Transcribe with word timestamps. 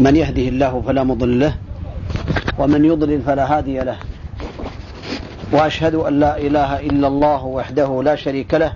من 0.00 0.16
يهده 0.16 0.42
الله 0.48 0.82
فلا 0.86 1.04
مضل 1.04 1.40
له 1.40 1.54
ومن 2.58 2.84
يضلل 2.84 3.22
فلا 3.22 3.58
هادي 3.58 3.78
له 3.80 3.96
وأشهد 5.52 5.94
أن 5.94 6.20
لا 6.20 6.38
إله 6.38 6.80
إلا 6.80 7.08
الله 7.08 7.44
وحده 7.44 8.02
لا 8.02 8.14
شريك 8.16 8.54
له 8.54 8.72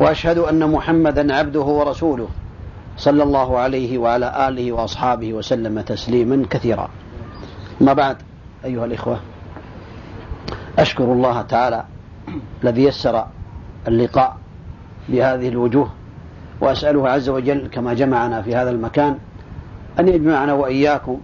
وأشهد 0.00 0.38
أن 0.38 0.70
محمدا 0.72 1.34
عبده 1.34 1.60
ورسوله 1.60 2.28
صلى 2.96 3.22
الله 3.22 3.58
عليه 3.58 3.98
وعلى 3.98 4.48
آله 4.48 4.72
وأصحابه 4.72 5.32
وسلم 5.32 5.80
تسليما 5.80 6.44
كثيرا 6.50 6.88
ما 7.80 7.92
بعد 7.92 8.16
أيها 8.64 8.84
الإخوة 8.84 9.20
أشكر 10.78 11.04
الله 11.04 11.42
تعالى 11.42 11.84
الذي 12.64 12.84
يسر 12.84 13.26
اللقاء 13.88 14.36
بهذه 15.08 15.48
الوجوه 15.48 15.90
وأسأله 16.60 17.08
عز 17.08 17.28
وجل 17.28 17.68
كما 17.68 17.94
جمعنا 17.94 18.42
في 18.42 18.54
هذا 18.54 18.70
المكان 18.70 19.18
أن 20.00 20.08
يجمعنا 20.08 20.52
وإياكم 20.52 21.20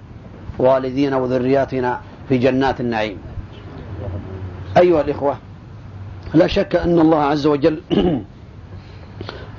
والدينا 0.58 1.16
وذرياتنا 1.16 2.00
في 2.28 2.38
جنات 2.38 2.80
النعيم 2.80 3.18
أيها 4.76 5.00
الإخوة 5.00 5.36
لا 6.34 6.46
شك 6.46 6.76
أن 6.76 6.98
الله 7.00 7.18
عز 7.22 7.46
وجل 7.46 7.80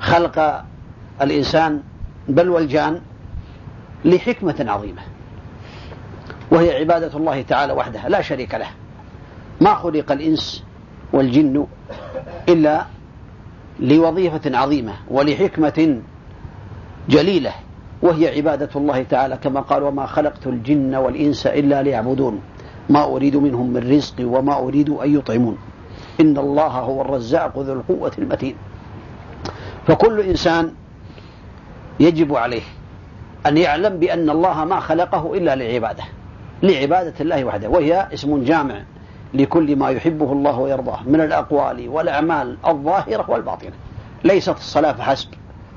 خلق 0.00 0.64
الإنسان 1.22 1.82
بل 2.28 2.48
والجان 2.48 3.00
لحكمة 4.04 4.64
عظيمة 4.68 5.02
وهي 6.50 6.76
عبادة 6.78 7.10
الله 7.16 7.42
تعالى 7.42 7.72
وحدها 7.72 8.08
لا 8.08 8.20
شريك 8.22 8.54
له 8.54 8.66
ما 9.60 9.74
خلق 9.74 10.12
الإنس 10.12 10.62
والجن 11.12 11.66
إلا 12.48 12.84
لوظيفة 13.80 14.56
عظيمة 14.58 14.92
ولحكمة 15.08 16.00
جليلة 17.08 17.52
وهي 18.02 18.36
عبادة 18.36 18.68
الله 18.76 19.02
تعالى 19.02 19.36
كما 19.36 19.60
قال 19.60 19.82
وما 19.82 20.06
خلقت 20.06 20.46
الجن 20.46 20.94
والإنس 20.94 21.46
إلا 21.46 21.82
ليعبدون 21.82 22.40
ما 22.88 23.04
أريد 23.04 23.36
منهم 23.36 23.70
من 23.70 23.90
رزق 23.90 24.14
وما 24.20 24.58
أريد 24.58 24.90
أن 24.90 25.14
يطعمون 25.16 25.58
إن 26.20 26.38
الله 26.38 26.66
هو 26.66 27.00
الرزاق 27.00 27.58
ذو 27.58 27.72
القوة 27.72 28.12
المتين 28.18 28.54
فكل 29.86 30.20
إنسان 30.20 30.72
يجب 32.00 32.36
عليه 32.36 32.62
أن 33.46 33.56
يعلم 33.56 33.96
بأن 33.98 34.30
الله 34.30 34.64
ما 34.64 34.80
خلقه 34.80 35.34
إلا 35.34 35.56
لعبادة 35.56 36.04
لعبادة 36.62 37.14
الله 37.20 37.44
وحده 37.44 37.68
وهي 37.68 38.08
اسم 38.14 38.44
جامع 38.44 38.82
لكل 39.34 39.76
ما 39.76 39.90
يحبه 39.90 40.32
الله 40.32 40.58
ويرضاه 40.58 41.00
من 41.06 41.20
الأقوال 41.20 41.88
والأعمال 41.88 42.56
الظاهرة 42.66 43.30
والباطنة 43.30 43.72
ليست 44.24 44.56
الصلاة 44.56 44.92
فحسب 44.92 45.28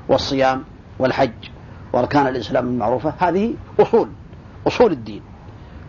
والصيام 0.08 0.64
والحج 0.98 1.30
وأركان 1.94 2.26
الإسلام 2.26 2.66
المعروفة 2.66 3.14
هذه 3.18 3.54
أصول 3.80 4.08
أصول 4.66 4.92
الدين 4.92 5.20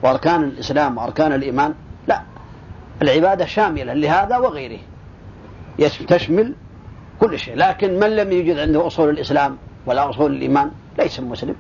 وأركان 0.04 0.44
الإسلام 0.44 0.98
وأركان 0.98 1.34
الإيمان 1.34 1.74
لا 2.08 2.22
العبادة 3.02 3.46
شاملة 3.46 3.94
لهذا 3.94 4.38
وغيره 4.38 4.80
تشمل 6.08 6.54
كل 7.20 7.40
شيء 7.40 7.56
لكن 7.56 8.00
من 8.00 8.16
لم 8.16 8.32
يوجد 8.32 8.60
عنده 8.60 8.88
أصول 8.88 9.10
الإسلام 9.10 9.58
ولا 9.86 10.10
أصول 10.10 10.32
الإيمان 10.34 10.72
ليس 11.00 11.20
مسلم 11.20 11.56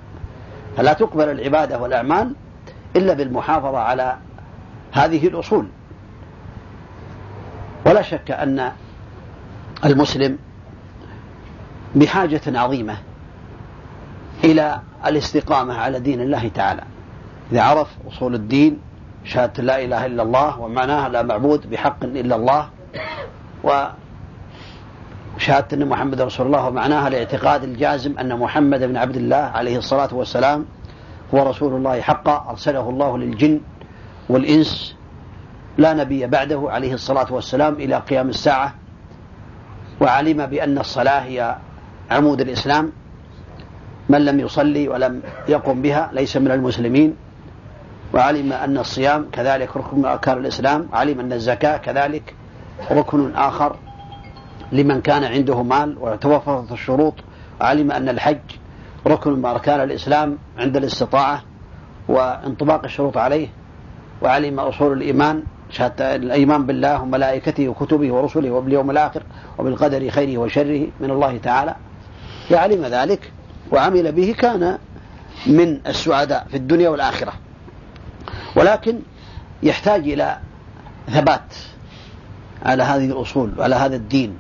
فلا 0.77 0.93
تقبل 0.93 1.29
العبادة 1.31 1.79
والأعمال 1.79 2.35
إلا 2.95 3.13
بالمحافظة 3.13 3.77
على 3.77 4.17
هذه 4.91 5.27
الأصول 5.27 5.67
ولا 7.85 8.01
شك 8.01 8.31
أن 8.31 8.71
المسلم 9.85 10.37
بحاجة 11.95 12.41
عظيمة 12.59 12.97
إلى 14.43 14.79
الاستقامة 15.05 15.73
على 15.77 15.99
دين 15.99 16.21
الله 16.21 16.47
تعالى 16.47 16.81
إذا 17.51 17.61
عرف 17.61 17.87
أصول 18.07 18.35
الدين 18.35 18.77
شهادة 19.23 19.63
لا 19.63 19.83
إله 19.83 20.05
إلا 20.05 20.23
الله 20.23 20.59
ومعناها 20.59 21.09
لا 21.09 21.21
معبود 21.23 21.69
بحق 21.69 22.03
إلا 22.03 22.35
الله 22.35 22.69
وشهادة 23.63 23.97
أن 25.77 25.85
محمد 25.89 26.21
رسول 26.21 26.45
الله 26.47 26.67
ومعناها 26.67 27.07
الاعتقاد 27.07 27.63
الجازم 27.63 28.17
أن 28.17 28.39
محمد 28.39 28.83
بن 28.83 28.97
عبد 28.97 29.15
الله 29.17 29.37
عليه 29.37 29.77
الصلاة 29.77 30.09
والسلام 30.15 30.65
هو 31.33 31.49
رسول 31.49 31.73
الله 31.73 32.01
حقا 32.01 32.49
أرسله 32.49 32.89
الله 32.89 33.17
للجن 33.17 33.59
والإنس 34.29 34.95
لا 35.77 35.93
نبي 35.93 36.27
بعده 36.27 36.63
عليه 36.71 36.93
الصلاة 36.93 37.33
والسلام 37.33 37.73
إلى 37.73 37.95
قيام 37.95 38.29
الساعة 38.29 38.73
وعلم 40.01 40.45
بأن 40.45 40.77
الصلاة 40.77 41.19
هي 41.23 41.57
عمود 42.11 42.41
الإسلام 42.41 42.91
من 44.09 44.25
لم 44.25 44.39
يصلي 44.39 44.87
ولم 44.87 45.21
يقم 45.49 45.81
بها 45.81 46.09
ليس 46.13 46.37
من 46.37 46.51
المسلمين 46.51 47.15
وعلم 48.13 48.53
أن 48.53 48.77
الصيام 48.77 49.27
كذلك 49.31 49.77
ركن 49.77 49.99
من 49.99 50.05
أركان 50.05 50.37
الإسلام 50.37 50.87
علم 50.93 51.19
أن 51.19 51.33
الزكاة 51.33 51.77
كذلك 51.77 52.35
ركن 52.91 53.35
آخر 53.35 53.75
لمن 54.71 55.01
كان 55.01 55.23
عنده 55.23 55.63
مال 55.63 55.97
وتوفرت 56.01 56.71
الشروط 56.71 57.13
علم 57.61 57.91
أن 57.91 58.09
الحج 58.09 58.39
ركن 59.07 59.31
من 59.33 59.45
أركان 59.45 59.81
الإسلام 59.81 60.37
عند 60.59 60.77
الاستطاعة 60.77 61.43
وانطباق 62.09 62.83
الشروط 62.83 63.17
عليه 63.17 63.47
وعلم 64.21 64.59
أصول 64.59 64.93
الإيمان 64.93 65.43
شهادة 65.69 66.15
الإيمان 66.15 66.65
بالله 66.65 67.01
وملائكته 67.01 67.69
وكتبه 67.69 68.11
ورسله 68.11 68.51
وباليوم 68.51 68.91
الآخر 68.91 69.23
وبالقدر 69.57 70.09
خيره 70.09 70.37
وشره 70.37 70.87
من 70.99 71.11
الله 71.11 71.37
تعالى 71.37 71.75
فعلم 72.49 72.85
ذلك 72.85 73.31
وعمل 73.71 74.11
به 74.11 74.35
كان 74.39 74.77
من 75.47 75.79
السعداء 75.87 76.47
في 76.49 76.57
الدنيا 76.57 76.89
والآخرة 76.89 77.33
ولكن 78.55 78.99
يحتاج 79.63 80.01
إلى 80.09 80.37
ثبات 81.09 81.53
على 82.65 82.83
هذه 82.83 83.05
الأصول 83.05 83.51
وعلى 83.59 83.75
هذا 83.75 83.95
الدين 83.95 84.37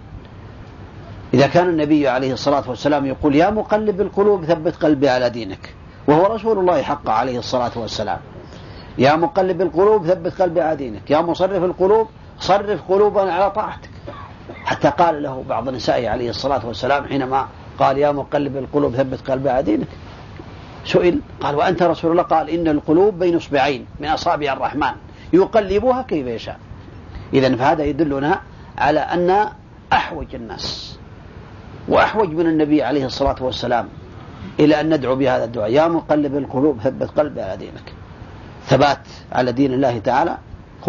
إذا 1.33 1.47
كان 1.47 1.69
النبي 1.69 2.07
عليه 2.07 2.33
الصلاة 2.33 2.63
والسلام 2.69 3.05
يقول 3.05 3.35
يا 3.35 3.49
مقلب 3.49 4.01
القلوب 4.01 4.45
ثبت 4.45 4.75
قلبي 4.75 5.09
على 5.09 5.29
دينك 5.29 5.73
وهو 6.07 6.25
رسول 6.33 6.59
الله 6.59 6.81
حق 6.81 7.09
عليه 7.09 7.39
الصلاة 7.39 7.71
والسلام 7.75 8.19
يا 8.97 9.15
مقلب 9.15 9.61
القلوب 9.61 10.07
ثبت 10.07 10.41
قلبي 10.41 10.61
على 10.61 10.75
دينك 10.75 11.11
يا 11.11 11.21
مصرف 11.21 11.63
القلوب 11.63 12.07
صرف 12.39 12.79
قلوبنا 12.89 13.33
على 13.33 13.51
طاعتك 13.51 13.89
حتى 14.65 14.89
قال 14.89 15.23
له 15.23 15.43
بعض 15.49 15.67
النساء 15.67 16.05
عليه 16.05 16.29
الصلاة 16.29 16.65
والسلام 16.65 17.05
حينما 17.05 17.47
قال 17.79 17.97
يا 17.97 18.11
مقلب 18.11 18.57
القلوب 18.57 18.95
ثبت 18.95 19.29
قلبي 19.31 19.49
على 19.49 19.63
دينك 19.63 19.87
سئل 20.85 21.19
قال 21.41 21.55
وأنت 21.55 21.83
رسول 21.83 22.11
الله 22.11 22.23
قال 22.23 22.49
إن 22.49 22.67
القلوب 22.67 23.19
بين 23.19 23.35
إصبعين 23.35 23.85
من 23.99 24.07
أصابع 24.07 24.53
الرحمن 24.53 24.91
يقلبها 25.33 26.01
كيف 26.01 26.27
يشاء 26.27 26.59
إذا 27.33 27.55
فهذا 27.55 27.83
يدلنا 27.83 28.41
على 28.77 28.99
أن 28.99 29.45
أحوج 29.93 30.35
الناس 30.35 30.97
وأحوج 31.87 32.29
من 32.29 32.45
النبي 32.47 32.83
عليه 32.83 33.05
الصلاة 33.05 33.35
والسلام 33.41 33.87
إلى 34.59 34.81
أن 34.81 34.93
ندعو 34.93 35.15
بهذا 35.15 35.43
الدعاء 35.43 35.71
يا 35.71 35.87
مقلب 35.87 36.37
القلوب 36.37 36.79
ثبت 36.79 37.09
قلبي 37.19 37.41
على 37.41 37.57
دينك 37.57 37.93
ثبات 38.65 38.97
على 39.31 39.51
دين 39.51 39.73
الله 39.73 39.99
تعالى 39.99 40.37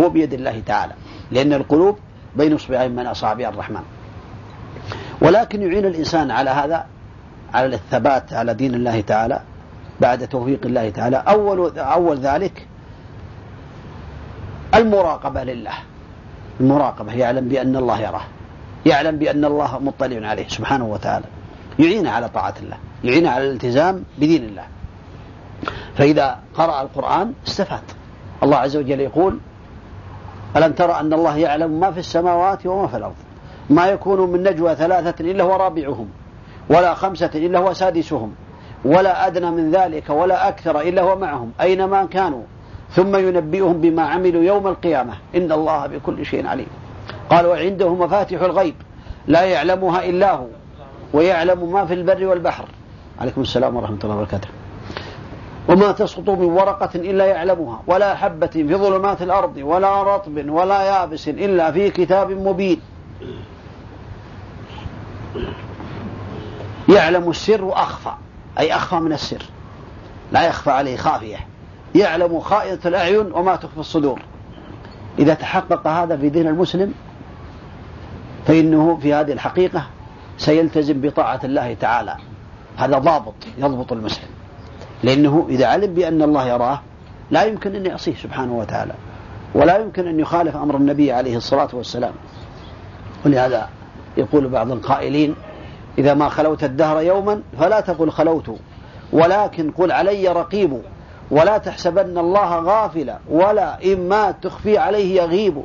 هو 0.00 0.08
بيد 0.08 0.34
الله 0.34 0.62
تعالى 0.66 0.92
لأن 1.32 1.52
القلوب 1.52 1.98
بين 2.36 2.52
إصبعين 2.54 2.92
من 2.96 3.06
أصابع 3.06 3.48
الرحمن 3.48 3.82
ولكن 5.20 5.62
يعين 5.62 5.84
الإنسان 5.84 6.30
على 6.30 6.50
هذا 6.50 6.86
على 7.54 7.66
الثبات 7.66 8.32
على 8.32 8.54
دين 8.54 8.74
الله 8.74 9.00
تعالى 9.00 9.40
بعد 10.00 10.28
توفيق 10.28 10.60
الله 10.64 10.90
تعالى 10.90 11.16
أول, 11.28 11.78
أول 11.78 12.16
ذلك 12.16 12.66
المراقبة 14.74 15.44
لله 15.44 15.72
المراقبة 16.60 17.12
يعلم 17.14 17.48
بأن 17.48 17.76
الله 17.76 18.00
يراه 18.00 18.24
يعلم 18.86 19.16
بأن 19.16 19.44
الله 19.44 19.78
مطلع 19.78 20.28
عليه 20.28 20.48
سبحانه 20.48 20.84
وتعالى 20.86 21.24
يعينه 21.78 22.10
على 22.10 22.28
طاعة 22.28 22.54
الله 22.62 22.76
يعينه 23.04 23.30
على 23.30 23.44
الالتزام 23.44 24.02
بدين 24.18 24.44
الله 24.44 24.62
فإذا 25.94 26.38
قرأ 26.54 26.82
القرآن 26.82 27.32
استفاد 27.48 27.82
الله 28.42 28.56
عز 28.56 28.76
وجل 28.76 29.00
يقول 29.00 29.38
ألم 30.56 30.72
ترى 30.72 30.92
أن 31.00 31.12
الله 31.12 31.36
يعلم 31.38 31.80
ما 31.80 31.90
في 31.92 31.98
السماوات 31.98 32.66
وما 32.66 32.86
في 32.86 32.96
الأرض 32.96 33.14
ما 33.70 33.86
يكون 33.86 34.32
من 34.32 34.42
نجوى 34.42 34.74
ثلاثة 34.74 35.30
إلا 35.30 35.44
هو 35.44 35.56
رابعهم 35.56 36.08
ولا 36.70 36.94
خمسة 36.94 37.30
إلا 37.34 37.58
هو 37.58 37.72
سادسهم 37.72 38.34
ولا 38.84 39.26
أدنى 39.26 39.50
من 39.50 39.70
ذلك 39.70 40.10
ولا 40.10 40.48
أكثر 40.48 40.80
إلا 40.80 41.02
هو 41.02 41.16
معهم 41.16 41.52
أينما 41.60 42.04
كانوا 42.04 42.42
ثم 42.90 43.16
ينبئهم 43.16 43.72
بما 43.80 44.02
عملوا 44.02 44.42
يوم 44.42 44.66
القيامة 44.66 45.12
إن 45.36 45.52
الله 45.52 45.86
بكل 45.86 46.26
شيء 46.26 46.46
عليم 46.46 46.66
قال 47.30 47.46
وعنده 47.46 47.94
مفاتح 47.94 48.40
الغيب 48.40 48.74
لا 49.26 49.42
يعلمها 49.42 50.04
إلا 50.04 50.34
هو 50.34 50.46
ويعلم 51.12 51.72
ما 51.72 51.84
في 51.86 51.94
البر 51.94 52.26
والبحر 52.26 52.64
عليكم 53.20 53.40
السلام 53.40 53.76
ورحمة 53.76 53.98
الله 54.04 54.14
وبركاته 54.16 54.48
وما 55.68 55.92
تسقط 55.92 56.28
من 56.30 56.44
ورقة 56.44 56.90
إلا 56.94 57.26
يعلمها 57.26 57.82
ولا 57.86 58.14
حبة 58.14 58.46
في 58.46 58.74
ظلمات 58.74 59.22
الأرض 59.22 59.56
ولا 59.56 60.02
رطب 60.02 60.48
ولا 60.50 60.82
يابس 60.82 61.28
إلا 61.28 61.72
في 61.72 61.90
كتاب 61.90 62.30
مبين 62.30 62.80
يعلم 66.88 67.30
السر 67.30 67.70
أخفى 67.72 68.10
أي 68.58 68.74
أخفى 68.76 68.94
من 68.94 69.12
السر 69.12 69.42
لا 70.32 70.48
يخفى 70.48 70.70
عليه 70.70 70.96
خافية 70.96 71.36
يعلم 71.94 72.40
خائنة 72.40 72.78
الأعين 72.86 73.32
وما 73.32 73.56
تخفي 73.56 73.78
الصدور 73.78 74.22
إذا 75.18 75.34
تحقق 75.34 75.86
هذا 75.86 76.16
في 76.16 76.28
ذهن 76.28 76.46
المسلم 76.46 76.94
فإنه 78.46 78.98
في 79.02 79.14
هذه 79.14 79.32
الحقيقة 79.32 79.86
سيلتزم 80.38 81.00
بطاعة 81.00 81.40
الله 81.44 81.74
تعالى 81.74 82.16
هذا 82.76 82.98
ضابط 82.98 83.34
يضبط 83.58 83.92
المسلم 83.92 84.28
لأنه 85.02 85.46
إذا 85.48 85.66
علم 85.66 85.94
بأن 85.94 86.22
الله 86.22 86.46
يراه 86.46 86.80
لا 87.30 87.42
يمكن 87.44 87.74
أن 87.74 87.86
يعصيه 87.86 88.14
سبحانه 88.22 88.52
وتعالى 88.52 88.94
ولا 89.54 89.78
يمكن 89.78 90.08
أن 90.08 90.20
يخالف 90.20 90.56
أمر 90.56 90.76
النبي 90.76 91.12
عليه 91.12 91.36
الصلاة 91.36 91.68
والسلام 91.72 92.12
ولهذا 93.26 93.68
يقول 94.16 94.48
بعض 94.48 94.72
القائلين 94.72 95.34
إذا 95.98 96.14
ما 96.14 96.28
خلوت 96.28 96.64
الدهر 96.64 97.00
يوما 97.00 97.40
فلا 97.60 97.80
تقل 97.80 98.10
خلوت 98.10 98.56
ولكن 99.12 99.70
قل 99.70 99.92
علي 99.92 100.28
رقيب 100.28 100.82
ولا 101.30 101.58
تحسبن 101.58 102.18
الله 102.18 102.58
غافلا 102.58 103.18
ولا 103.30 103.92
إما 103.94 104.30
تخفي 104.30 104.78
عليه 104.78 105.22
يغيب 105.22 105.62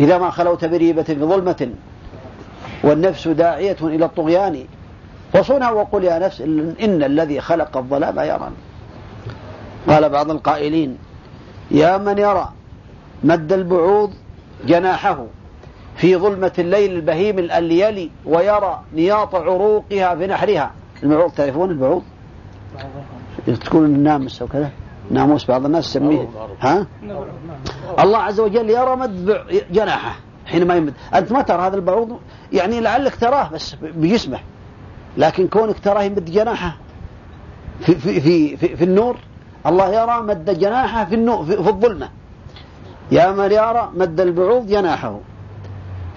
إذا 0.00 0.18
ما 0.18 0.30
خلوت 0.30 0.64
بريبة 0.64 1.06
بظلمة 1.08 1.70
والنفس 2.84 3.28
داعية 3.28 3.76
إلى 3.82 4.04
الطغيان 4.04 4.64
وصنع 5.34 5.70
وقل 5.70 6.04
يا 6.04 6.18
نفس 6.18 6.40
إن 6.80 7.02
الذي 7.02 7.40
خلق 7.40 7.76
الظلام 7.76 8.18
يراني 8.18 8.54
قال 9.88 10.08
بعض 10.08 10.30
القائلين 10.30 10.98
يا 11.70 11.98
من 11.98 12.18
يرى 12.18 12.48
مد 13.24 13.52
البعوض 13.52 14.10
جناحه 14.66 15.26
في 16.04 16.16
ظلمة 16.16 16.52
الليل 16.58 16.92
البهيم 16.92 17.38
الأليلي 17.38 18.10
ويرى 18.26 18.80
نياط 18.94 19.34
عروقها 19.34 20.14
في 20.14 20.26
نحرها 20.26 20.70
المعوض 21.02 21.30
تعرفون 21.32 21.70
البعوض 21.70 22.02
تكون 23.46 23.84
النامس 23.84 24.42
أو 24.42 24.48
كذا 24.48 24.70
ناموس 25.10 25.44
بعض 25.46 25.64
الناس 25.64 25.86
يسميه 25.86 26.16
نعم، 26.20 26.26
نعم. 26.56 26.56
ها 26.60 26.86
نعم، 27.02 27.22
الله 28.00 28.18
عز 28.18 28.40
وجل 28.40 28.70
يرى 28.70 28.96
مد 28.96 29.38
جناحه 29.72 30.16
حينما 30.46 30.74
يمد 30.74 30.94
أنت 31.14 31.32
ما 31.32 31.42
ترى 31.42 31.62
هذا 31.66 31.76
البعوض 31.76 32.18
يعني 32.52 32.80
لعلك 32.80 33.16
تراه 33.16 33.48
بس 33.50 33.74
بجسمه 33.82 34.38
لكن 35.16 35.48
كونك 35.48 35.78
تراه 35.78 36.02
يمد 36.02 36.24
جناحه 36.30 36.76
في 37.80 37.94
في 37.94 38.20
في 38.20 38.56
في, 38.56 38.76
في 38.76 38.84
النور 38.84 39.16
الله 39.66 40.02
يرى 40.02 40.22
مد 40.22 40.58
جناحه 40.58 41.04
في 41.04 41.14
النور 41.14 41.44
في, 41.44 41.62
في 41.62 41.68
الظلمه 41.70 42.08
يا 43.12 43.32
من 43.32 43.52
يرى 43.52 43.90
مد 43.94 44.20
البعوض 44.20 44.66
جناحه 44.66 45.20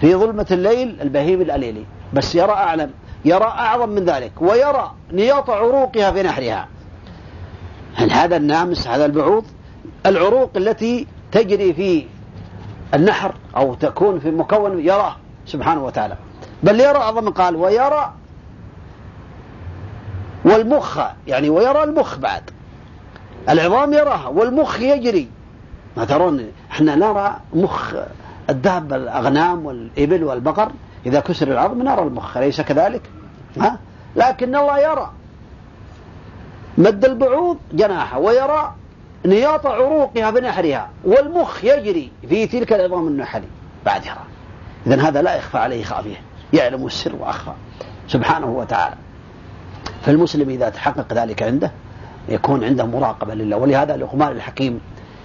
في 0.00 0.14
ظلمة 0.14 0.46
الليل 0.50 0.96
البهيم 1.00 1.40
الأليلي 1.40 1.84
بس 2.12 2.34
يرى 2.34 2.52
أعلم 2.52 2.90
يرى 3.24 3.44
أعظم 3.44 3.88
من 3.88 4.04
ذلك 4.04 4.32
ويرى 4.40 4.92
نياط 5.12 5.50
عروقها 5.50 6.12
في 6.12 6.22
نحرها 6.22 6.68
هل 7.94 8.12
هذا 8.12 8.36
النامس 8.36 8.88
هذا 8.88 9.04
البعوض 9.06 9.44
العروق 10.06 10.50
التي 10.56 11.06
تجري 11.32 11.72
في 11.74 12.06
النحر 12.94 13.34
أو 13.56 13.74
تكون 13.74 14.18
في 14.20 14.30
مكون 14.30 14.80
يراه 14.84 15.16
سبحانه 15.46 15.84
وتعالى 15.84 16.16
بل 16.62 16.80
يرى 16.80 16.96
أعظم 16.98 17.28
قال 17.30 17.56
ويرى 17.56 18.12
والمخ 20.44 21.00
يعني 21.26 21.48
ويرى 21.50 21.82
المخ 21.82 22.18
بعد 22.18 22.50
العظام 23.48 23.92
يراها 23.92 24.28
والمخ 24.28 24.80
يجري 24.80 25.28
ما 25.96 26.04
ترون 26.04 26.46
احنا 26.70 26.94
نرى 26.94 27.36
مخ 27.54 27.94
الذهب 28.50 28.92
الأغنام 28.92 29.66
والإبل 29.66 30.24
والبقر 30.24 30.72
إذا 31.06 31.20
كسر 31.20 31.48
العظم 31.48 31.82
نرى 31.82 32.02
المخ 32.02 32.36
أليس 32.36 32.60
كذلك 32.60 33.00
ها؟ 33.58 33.78
لكن 34.16 34.56
الله 34.56 34.78
يرى 34.78 35.10
مد 36.78 37.04
البعوض 37.04 37.58
جناحه 37.72 38.18
ويرى 38.18 38.74
نياط 39.26 39.66
عروقها 39.66 40.30
بنحرها 40.30 40.88
والمخ 41.04 41.64
يجري 41.64 42.10
في 42.28 42.46
تلك 42.46 42.72
العظام 42.72 43.08
النحلي 43.08 43.46
بعد 43.86 44.06
يرى 44.06 44.24
إذا 44.86 45.08
هذا 45.08 45.22
لا 45.22 45.36
يخفى 45.36 45.58
عليه 45.58 45.84
خافية 45.84 46.16
يعلم 46.52 46.86
السر 46.86 47.16
وأخفى 47.16 47.52
سبحانه 48.08 48.46
وتعالى 48.46 48.94
فالمسلم 50.02 50.50
إذا 50.50 50.68
تحقق 50.68 51.12
ذلك 51.12 51.42
عنده 51.42 51.70
يكون 52.28 52.64
عنده 52.64 52.84
مراقبة 52.86 53.34
لله 53.34 53.56
ولهذا 53.56 53.96
لقمان 53.96 54.32
الحكيم 54.32 54.80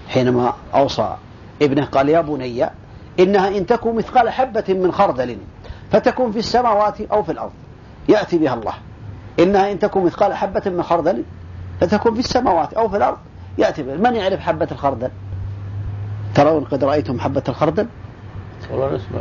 حينما 0.09 0.53
أوصى 0.75 1.15
ابنه 1.61 1.85
قال 1.85 2.09
يا 2.09 2.21
بني 2.21 2.65
إنها 3.19 3.57
إن 3.57 3.65
تكون 3.65 3.95
مثقال 3.95 4.30
حبة 4.30 4.63
من 4.69 4.92
خردل 4.92 5.38
فتكون 5.92 6.31
في 6.31 6.39
السماوات 6.39 7.01
أو 7.01 7.24
في 7.24 7.31
الأرض 7.31 7.51
يأتي 8.10 8.38
بها 8.38 8.54
الله 8.54 8.74
إنها 9.39 9.71
إن 9.71 9.80
تكون 9.80 10.06
مثقال 10.06 10.33
حبة 10.33 10.62
من 10.65 10.83
خردل 10.83 11.24
فتكون 11.81 12.13
في 12.13 12.19
السماوات 12.19 12.74
أو 12.74 12.89
في 12.89 12.98
الأرض 12.98 13.18
يأتي 13.57 13.83
بها 13.83 13.95
من 13.95 14.15
يعرف 14.15 14.39
حبة 14.39 14.68
الخردل 14.71 15.10
ترون 16.36 16.63
قد 16.63 16.83
رأيتم 16.83 17.19
حبة 17.19 17.44
الخردل 17.50 17.88
والله 18.71 18.94
نسمع 18.95 19.19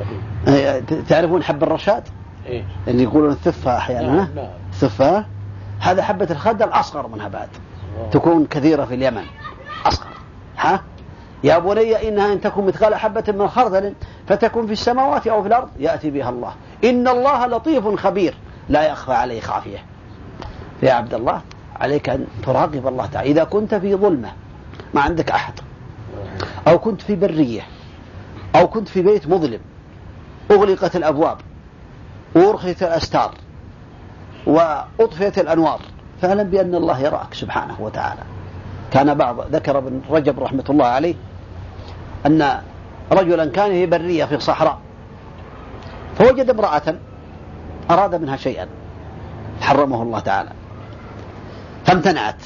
إيه، 0.48 0.82
تعرفون 1.08 1.42
حب 1.42 1.62
الرشاد 1.62 2.02
إيه؟ 2.46 2.64
اللي 2.88 3.02
يقولون 3.02 3.30
الثفة 3.30 3.76
أحيانا 3.76 4.06
نعم 4.12 4.28
نعم. 4.36 4.48
ثفة 4.72 5.24
هذا 5.80 6.02
حبة 6.02 6.26
الخردل 6.30 6.68
أصغر 6.68 7.06
منها 7.08 7.28
بعد 7.28 7.48
تكون 8.10 8.46
كثيرة 8.46 8.84
في 8.84 8.94
اليمن 8.94 9.22
أصغر 9.86 10.10
ها 10.58 10.80
يا 11.44 11.58
بني 11.58 12.08
إنها 12.08 12.32
إن 12.32 12.40
تكن 12.40 12.66
مثقال 12.66 12.94
حبة 12.94 13.24
من 13.32 13.48
خردل 13.48 13.94
فتكن 14.28 14.66
في 14.66 14.72
السماوات 14.72 15.26
أو 15.26 15.42
في 15.42 15.48
الأرض 15.48 15.68
يأتي 15.78 16.10
بها 16.10 16.30
الله 16.30 16.54
إن 16.84 17.08
الله 17.08 17.46
لطيف 17.46 17.88
خبير 17.88 18.34
لا 18.68 18.86
يخفى 18.90 19.12
عليه 19.12 19.40
خافية 19.40 19.78
يا 20.82 20.92
عبد 20.92 21.14
الله 21.14 21.40
عليك 21.80 22.08
أن 22.08 22.26
تراقب 22.46 22.86
الله 22.86 23.06
تعالى 23.06 23.30
إذا 23.30 23.44
كنت 23.44 23.74
في 23.74 23.94
ظلمة 23.94 24.28
ما 24.94 25.00
عندك 25.00 25.30
أحد 25.30 25.54
أو 26.68 26.78
كنت 26.78 27.02
في 27.02 27.14
برية 27.16 27.62
أو 28.56 28.68
كنت 28.68 28.88
في 28.88 29.02
بيت 29.02 29.28
مظلم 29.28 29.60
أغلقت 30.50 30.96
الأبواب 30.96 31.36
وأرخيت 32.36 32.82
الأستار 32.82 33.34
وأطفئت 34.46 35.38
الأنوار 35.38 35.80
فاعلم 36.22 36.50
بأن 36.50 36.74
الله 36.74 36.98
يراك 37.00 37.34
سبحانه 37.34 37.74
وتعالى 37.80 38.20
كان 38.92 39.14
بعض 39.14 39.40
ذكر 39.40 39.78
ابن 39.78 40.00
رجب 40.10 40.40
رحمة 40.40 40.64
الله 40.70 40.86
عليه 40.86 41.14
أن 42.26 42.62
رجلا 43.12 43.46
كان 43.46 43.70
في 43.70 43.86
برية 43.86 44.24
في 44.24 44.40
صحراء 44.40 44.78
فوجد 46.18 46.50
امرأة 46.50 46.94
أراد 47.90 48.14
منها 48.14 48.36
شيئا 48.36 48.66
حرمه 49.60 50.02
الله 50.02 50.20
تعالى 50.20 50.50
فامتنعت 51.86 52.42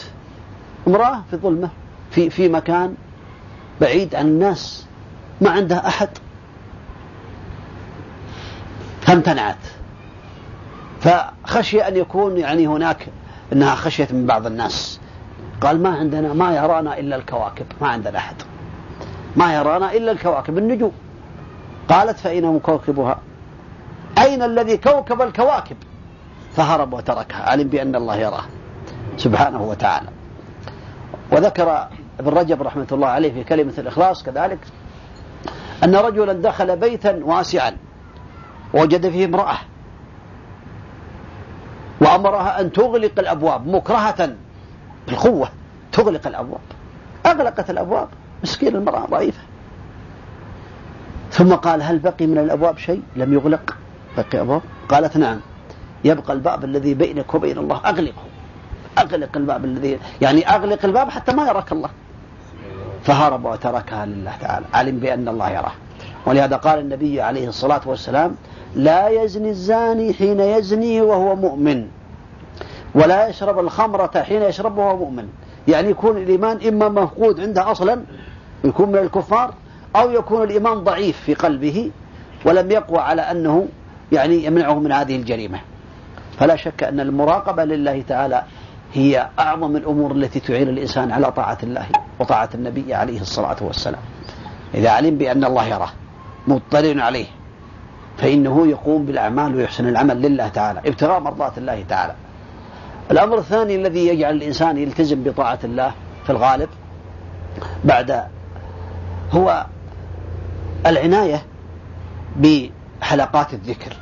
امرأة 0.88 1.22
في 1.30 1.36
ظلمة 1.36 1.68
في 2.10 2.30
في 2.30 2.48
مكان 2.48 2.94
بعيد 3.80 4.14
عن 4.14 4.26
الناس 4.26 4.86
ما 5.40 5.50
عندها 5.50 5.86
أحد 5.88 6.08
فامتنعت 9.00 9.56
فخشي 11.00 11.80
أن 11.88 11.96
يكون 11.96 12.36
يعني 12.36 12.66
هناك 12.66 13.06
أنها 13.52 13.74
خشيت 13.74 14.12
من 14.12 14.26
بعض 14.26 14.46
الناس 14.46 15.00
قال 15.60 15.82
ما 15.82 15.88
عندنا 15.90 16.32
ما 16.32 16.56
يرانا 16.56 16.98
إلا 16.98 17.16
الكواكب 17.16 17.66
ما 17.80 17.88
عندنا 17.88 18.18
أحد 18.18 18.36
ما 19.36 19.54
يرانا 19.54 19.92
إلا 19.92 20.12
الكواكب 20.12 20.58
النجوم 20.58 20.92
قالت 21.88 22.18
فأين 22.18 22.58
كوكبها 22.60 23.18
أين 24.18 24.42
الذي 24.42 24.76
كوكب 24.76 25.22
الكواكب 25.22 25.76
فهرب 26.54 26.92
وتركها 26.92 27.48
علم 27.50 27.68
بأن 27.68 27.94
الله 27.96 28.16
يراه 28.16 28.44
سبحانه 29.16 29.62
وتعالى 29.62 30.08
وذكر 31.32 31.88
ابن 32.20 32.28
رجب 32.28 32.62
رحمة 32.62 32.86
الله 32.92 33.08
عليه 33.08 33.32
في 33.32 33.44
كلمة 33.44 33.72
الإخلاص 33.78 34.22
كذلك 34.22 34.58
أن 35.84 35.96
رجلا 35.96 36.32
دخل 36.32 36.76
بيتا 36.76 37.20
واسعا 37.24 37.76
ووجد 38.74 39.08
فيه 39.10 39.24
امرأة 39.24 39.56
وأمرها 42.00 42.60
أن 42.60 42.72
تغلق 42.72 43.18
الأبواب 43.18 43.66
مكرهة 43.68 44.34
بالقوة 45.06 45.48
تغلق 45.92 46.26
الأبواب 46.26 46.60
أغلقت 47.26 47.70
الأبواب 47.70 48.08
مسكين 48.42 48.76
المرأة 48.76 49.06
ضعيفة 49.10 49.40
ثم 51.30 51.54
قال 51.54 51.82
هل 51.82 51.98
بقي 51.98 52.26
من 52.26 52.38
الأبواب 52.38 52.78
شيء 52.78 53.02
لم 53.16 53.34
يغلق 53.34 53.76
بقي 54.16 54.40
أبواب 54.40 54.60
قالت 54.88 55.16
نعم 55.16 55.40
يبقى 56.04 56.32
الباب 56.32 56.64
الذي 56.64 56.94
بينك 56.94 57.34
وبين 57.34 57.58
الله 57.58 57.80
أغلقه 57.86 58.22
أغلق 58.98 59.36
الباب 59.36 59.64
الذي 59.64 59.98
يعني 60.22 60.48
أغلق 60.48 60.84
الباب 60.84 61.10
حتى 61.10 61.32
ما 61.32 61.46
يراك 61.46 61.72
الله 61.72 61.88
فهرب 63.04 63.44
وتركها 63.44 64.06
لله 64.06 64.32
تعالى 64.40 64.66
علم 64.74 64.98
بأن 64.98 65.28
الله 65.28 65.50
يراه 65.50 65.72
ولهذا 66.26 66.56
قال 66.56 66.78
النبي 66.78 67.20
عليه 67.20 67.48
الصلاة 67.48 67.80
والسلام 67.86 68.36
لا 68.76 69.08
يزني 69.08 69.50
الزاني 69.50 70.12
حين 70.12 70.40
يزني 70.40 71.00
وهو 71.00 71.36
مؤمن 71.36 71.88
ولا 72.94 73.28
يشرب 73.28 73.58
الخمرة 73.58 74.22
حين 74.22 74.42
يشربها 74.42 74.84
وهو 74.84 74.96
مؤمن 74.96 75.28
يعني 75.68 75.88
يكون 75.90 76.16
الإيمان 76.16 76.58
إما 76.68 76.88
مفقود 77.02 77.40
عنده 77.40 77.70
أصلا 77.72 78.00
يكون 78.64 78.88
من 78.88 78.98
الكفار 78.98 79.54
أو 79.96 80.10
يكون 80.10 80.42
الإيمان 80.42 80.74
ضعيف 80.78 81.20
في 81.20 81.34
قلبه 81.34 81.90
ولم 82.44 82.70
يقوى 82.70 82.98
على 82.98 83.22
أنه 83.22 83.66
يعني 84.12 84.44
يمنعه 84.44 84.74
من 84.78 84.92
هذه 84.92 85.16
الجريمة 85.16 85.60
فلا 86.38 86.56
شك 86.56 86.82
أن 86.84 87.00
المراقبة 87.00 87.64
لله 87.64 88.02
تعالى 88.08 88.42
هي 88.94 89.28
أعظم 89.38 89.76
الأمور 89.76 90.12
التي 90.12 90.40
تعين 90.40 90.68
الإنسان 90.68 91.12
على 91.12 91.32
طاعة 91.32 91.58
الله 91.62 91.86
وطاعة 92.20 92.48
النبي 92.54 92.94
عليه 92.94 93.20
الصلاة 93.20 93.56
والسلام 93.60 94.00
إذا 94.74 94.90
علم 94.90 95.18
بأن 95.18 95.44
الله 95.44 95.66
يراه 95.66 95.90
مطلع 96.48 97.04
عليه 97.04 97.26
فإنه 98.18 98.66
يقوم 98.66 99.06
بالأعمال 99.06 99.56
ويحسن 99.56 99.88
العمل 99.88 100.22
لله 100.22 100.48
تعالى 100.48 100.80
ابتغاء 100.86 101.20
مرضاة 101.20 101.52
الله 101.58 101.84
تعالى 101.88 102.14
الأمر 103.10 103.38
الثاني 103.38 103.76
الذي 103.76 104.06
يجعل 104.08 104.36
الإنسان 104.36 104.78
يلتزم 104.78 105.24
بطاعة 105.24 105.58
الله 105.64 105.92
في 106.24 106.30
الغالب 106.32 106.68
بعد 107.84 108.24
هو 109.32 109.66
العناية 110.86 111.42
بحلقات 112.36 113.54
الذكر 113.54 113.96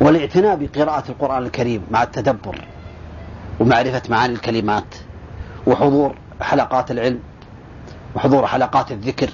والاعتناء 0.00 0.56
بقراءة 0.56 1.04
القرآن 1.08 1.42
الكريم 1.42 1.82
مع 1.90 2.02
التدبر 2.02 2.60
ومعرفة 3.60 4.02
معاني 4.08 4.34
الكلمات 4.34 4.94
وحضور 5.66 6.14
حلقات 6.40 6.90
العلم 6.90 7.20
وحضور 8.16 8.46
حلقات 8.46 8.92
الذكر 8.92 9.30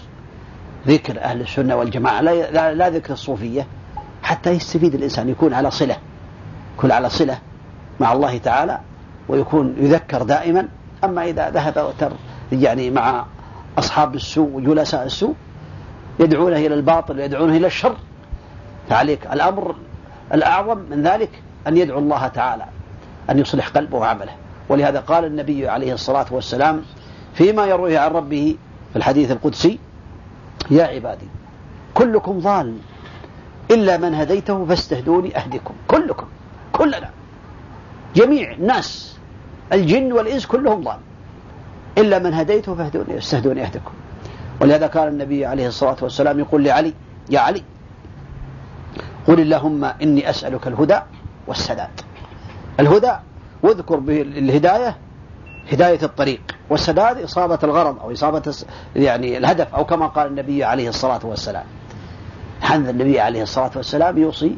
ذكر 0.86 1.20
أهل 1.22 1.40
السنة 1.40 1.76
والجماعة 1.76 2.20
لا, 2.20 2.72
لا, 2.74 2.88
ذكر 2.88 3.12
الصوفية 3.12 3.66
حتى 4.22 4.50
يستفيد 4.50 4.94
الإنسان 4.94 5.28
يكون 5.28 5.54
على 5.54 5.70
صلة 5.70 5.96
يكون 6.78 6.92
على 6.92 7.08
صلة 7.10 7.38
مع 8.00 8.12
الله 8.12 8.38
تعالى 8.38 8.78
ويكون 9.28 9.74
يذكر 9.78 10.22
دائما 10.22 10.68
أما 11.04 11.24
إذا 11.24 11.50
ذهب 11.50 11.78
وتر 11.88 12.12
يعني 12.52 12.90
مع 12.90 13.24
أصحاب 13.78 14.14
السوء 14.14 14.50
وجلساء 14.54 15.04
السوء 15.06 15.34
يدعونه 16.20 16.56
إلى 16.56 16.74
الباطل 16.74 17.18
ويدعونه 17.18 17.56
إلى 17.56 17.66
الشر 17.66 17.96
فعليك 18.88 19.26
الأمر 19.32 19.74
الأعظم 20.34 20.78
من 20.90 21.02
ذلك 21.02 21.42
أن 21.66 21.76
يدعو 21.76 21.98
الله 21.98 22.28
تعالى 22.28 22.64
أن 23.30 23.38
يصلح 23.38 23.68
قلبه 23.68 23.98
وعمله 23.98 24.32
ولهذا 24.68 25.00
قال 25.00 25.24
النبي 25.24 25.68
عليه 25.68 25.92
الصلاة 25.94 26.26
والسلام 26.30 26.82
فيما 27.34 27.66
يرويه 27.66 27.98
عن 27.98 28.10
ربه 28.10 28.56
في 28.92 28.96
الحديث 28.96 29.30
القدسي 29.30 29.78
يا 30.70 30.84
عبادي 30.84 31.26
كلكم 31.94 32.38
ضال 32.38 32.76
إلا 33.70 33.96
من 33.96 34.14
هديته 34.14 34.66
فاستهدوني 34.66 35.36
أهدكم 35.38 35.74
كلكم 35.88 36.26
كلنا 36.72 37.10
جميع 38.14 38.52
الناس 38.52 39.16
الجن 39.72 40.12
والإنس 40.12 40.46
كلهم 40.46 40.80
ضال 40.84 40.98
إلا 41.98 42.18
من 42.18 42.34
هديته 42.34 42.74
فاهدوني 42.74 43.18
استهدوني 43.18 43.62
أهدكم 43.64 43.92
ولهذا 44.60 44.86
كان 44.86 45.08
النبي 45.08 45.46
عليه 45.46 45.66
الصلاة 45.68 45.96
والسلام 46.02 46.38
يقول 46.38 46.64
لعلي 46.64 46.92
يا 47.30 47.40
علي 47.40 47.62
قل 49.26 49.40
اللهم 49.40 49.84
إني 49.84 50.30
أسألك 50.30 50.66
الهدى 50.66 51.00
والسداد 51.46 52.00
الهدى 52.80 53.12
واذكر 53.62 53.96
بالهداية 53.96 54.96
هداية 55.72 55.98
الطريق 56.02 56.40
والسداد 56.70 57.22
إصابة 57.22 57.58
الغرض 57.64 57.98
أو 58.00 58.12
إصابة 58.12 58.64
يعني 58.96 59.36
الهدف 59.38 59.74
أو 59.74 59.84
كما 59.84 60.06
قال 60.06 60.26
النبي 60.26 60.64
عليه 60.64 60.88
الصلاة 60.88 61.20
والسلام 61.24 61.64
هذا 62.60 62.90
النبي 62.90 63.20
عليه 63.20 63.42
الصلاة 63.42 63.70
والسلام 63.76 64.18
يوصي 64.18 64.56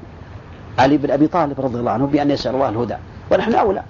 علي 0.79 0.97
بن 0.97 1.11
أبي 1.11 1.27
طالب 1.27 1.61
رضي 1.61 1.81
الله 1.81 1.91
عنه 1.91 2.07
بأن 2.07 2.31
يسأل 2.31 2.55
الله 2.55 2.69
الهدى 2.69 2.97
ونحن 3.31 3.55
أولى 3.55 3.83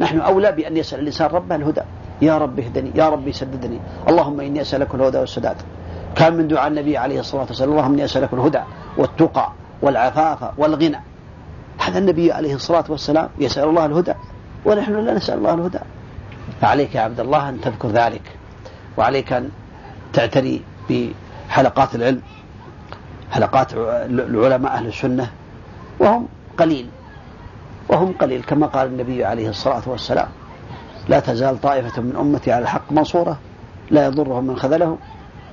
نحن 0.00 0.20
أولى 0.20 0.52
بأن 0.52 0.76
يسأل 0.76 1.00
الإنسان 1.00 1.30
ربه 1.30 1.54
الهدى 1.56 1.80
يا 2.22 2.38
رب 2.38 2.58
اهدني 2.60 2.90
يا 2.94 3.08
رب 3.08 3.30
سددني 3.30 3.80
اللهم 4.08 4.40
إني 4.40 4.60
أسألك 4.60 4.94
الهدى 4.94 5.18
والسداد 5.18 5.56
كان 6.16 6.34
من 6.36 6.48
دعاء 6.48 6.68
النبي 6.68 6.98
عليه 6.98 7.20
الصلاة 7.20 7.44
والسلام 7.48 7.70
اللهم 7.70 7.92
إني 7.92 8.04
أسألك 8.04 8.32
الهدى 8.32 8.60
والتقى 8.98 9.52
والعفاف 9.82 10.58
والغنى 10.58 11.00
هذا 11.80 11.98
النبي 11.98 12.32
عليه 12.32 12.54
الصلاة 12.54 12.84
والسلام 12.88 13.28
يسأل 13.38 13.68
الله 13.68 13.86
الهدى 13.86 14.14
ونحن 14.64 14.92
لا 15.04 15.14
نسأل 15.14 15.38
الله 15.38 15.54
الهدى 15.54 15.78
فعليك 16.60 16.94
يا 16.94 17.00
عبد 17.00 17.20
الله 17.20 17.48
أن 17.48 17.60
تذكر 17.60 17.88
ذلك 17.88 18.22
وعليك 18.96 19.32
أن 19.32 19.48
تعتني 20.12 20.62
بحلقات 20.90 21.94
العلم 21.94 22.22
حلقات 23.32 23.72
العلماء 24.08 24.72
أهل 24.72 24.86
السنة 24.86 25.30
وهم 26.00 26.28
قليل 26.58 26.88
وهم 27.88 28.12
قليل 28.12 28.42
كما 28.42 28.66
قال 28.66 28.86
النبي 28.88 29.24
عليه 29.24 29.48
الصلاة 29.48 29.82
والسلام 29.86 30.28
لا 31.08 31.20
تزال 31.20 31.60
طائفة 31.60 32.02
من 32.02 32.16
أمتي 32.16 32.52
على 32.52 32.62
الحق 32.62 32.92
منصورة 32.92 33.38
لا 33.90 34.06
يضرهم 34.06 34.44
من 34.46 34.56
خذلهم 34.56 34.98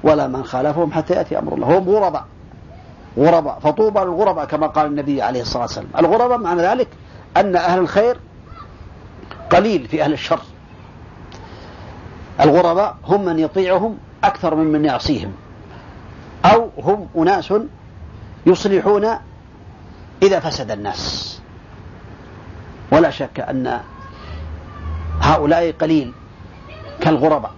ولا 0.04 0.28
من 0.28 0.44
خالفهم 0.44 0.92
حتى 0.92 1.14
يأتي 1.14 1.40
أمر 1.40 1.54
الله 1.54 1.78
هم 1.78 1.90
غرباء 1.90 2.26
غرباء 3.18 3.60
فطوبى 3.60 4.00
للغرباء 4.00 4.46
كما 4.46 4.68
قال 4.68 4.86
النبي 4.86 5.22
عليه 5.22 5.42
الصلاة 5.42 5.62
والسلام 5.62 5.88
الغرباء 6.00 6.38
معنى 6.38 6.62
ذلك 6.62 6.88
أن 7.38 7.56
أهل 7.56 7.80
الخير 7.80 8.18
قليل 9.50 9.88
في 9.88 10.04
أهل 10.04 10.14
الشر 10.14 10.40
الغرباء 12.42 12.96
هم 13.06 13.26
من 13.26 13.40
يطيعهم 13.40 13.98
أكثر 14.24 14.56
من 14.56 14.66
من 14.72 14.86
يعصيهم 14.86 15.32
أو 16.46 16.70
هم 16.80 17.08
أناس 17.18 17.54
يصلحون 18.46 19.08
إذا 20.24 20.40
فسد 20.40 20.72
الناس 20.72 21.30
ولا 22.92 23.10
شك 23.10 23.40
أن 23.40 23.80
هؤلاء 25.22 25.72
قليل 25.72 26.12
كالغرباء 27.02 27.52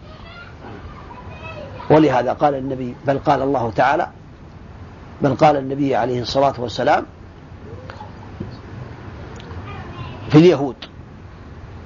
ولهذا 1.89 2.33
قال 2.33 2.55
النبي 2.55 2.95
بل 3.07 3.19
قال 3.19 3.41
الله 3.41 3.71
تعالى 3.75 4.07
بل 5.21 5.35
قال 5.35 5.57
النبي 5.57 5.95
عليه 5.95 6.21
الصلاة 6.21 6.53
والسلام 6.57 7.05
في 10.29 10.35
اليهود 10.37 10.75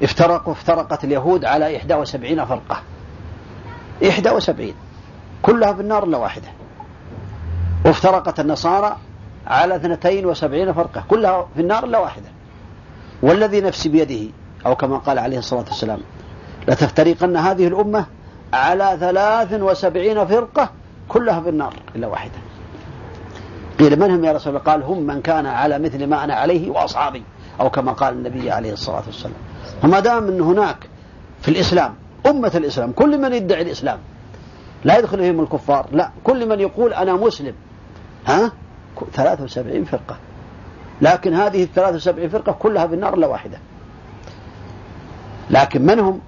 افترقوا 0.04 0.54
افترقت 0.54 1.04
اليهود 1.04 1.46
على 1.46 1.78
إحدى 1.78 1.96
وسبعين 1.96 2.46
فرقة 2.46 2.82
إحدى 4.10 4.30
وسبعين 4.30 4.74
كلها 5.42 5.74
في 5.74 5.82
النار 5.82 6.04
إلا 6.04 6.18
واحدة 6.18 6.48
وافترقت 7.86 8.40
النصارى 8.40 8.98
على 9.48 9.76
اثنتين 9.76 10.26
وسبعين 10.26 10.74
فرقة 10.74 11.04
كلها 11.10 11.48
في 11.56 11.62
النار 11.62 11.84
إلا 11.86 12.00
واحدة 12.00 12.30
والذي 13.22 13.62
نفسي 13.62 13.90
بيده 13.90 14.32
أو 14.66 14.76
كما 14.76 14.98
قال 14.98 15.20
عليه 15.20 15.38
الصلاة 15.40 15.64
والسلام 15.68 16.00
لتفترقن 16.68 17.38
هذه 17.38 17.68
الأمة 17.68 18.06
على 18.54 18.98
ثلاث 19.00 19.54
وسبعين 19.54 20.28
فرقة 20.28 20.70
كلها 21.10 21.42
في 21.42 21.50
النار 21.50 21.74
إلا 21.96 22.08
واحدة 22.08 22.40
قيل 23.80 24.00
من 24.00 24.12
هم 24.12 24.26
يا 24.26 24.32
رسول 24.32 24.54
الله 24.56 24.64
قال 24.66 24.84
هم 24.84 25.04
من 25.04 25.22
كان 25.22 25.46
على 25.46 25.80
مثل 25.80 26.08
ما 26.08 26.24
أنا 26.24 26.34
عليه 26.34 26.70
وأصحابي 26.72 27.24
أو 27.62 27.70
كما 27.70 27.92
قال 27.92 28.14
النبي 28.14 28.52
عليه 28.52 28.74
الصلاة 28.74 29.04
والسلام 29.06 29.36
فما 29.82 30.00
دام 30.00 30.28
أن 30.28 30.42
هناك 30.42 30.78
في 31.42 31.48
الإسلام 31.52 31.96
أمة 32.28 32.52
الإسلام 32.56 32.92
كل 32.92 33.18
من 33.18 33.34
يدعي 33.34 33.62
الإسلام 33.62 34.00
لا 34.86 34.98
يدخل 35.00 35.18
فيهم 35.20 35.40
الكفار 35.42 35.86
لا 35.92 36.12
كل 36.24 36.50
من 36.50 36.60
يقول 36.60 36.94
أنا 36.94 37.14
مسلم 37.14 37.54
ها 38.28 38.52
73 39.14 39.84
فرقة 39.86 40.18
لكن 41.02 41.34
هذه 41.34 41.64
الثلاث 41.64 41.96
وسبعين 41.96 42.30
فرقة 42.30 42.52
كلها 42.52 42.88
في 42.88 42.94
النار 42.96 43.14
إلا 43.14 43.28
واحدة 43.28 43.58
لكن 45.50 45.86
من 45.86 46.00
هم 46.00 46.20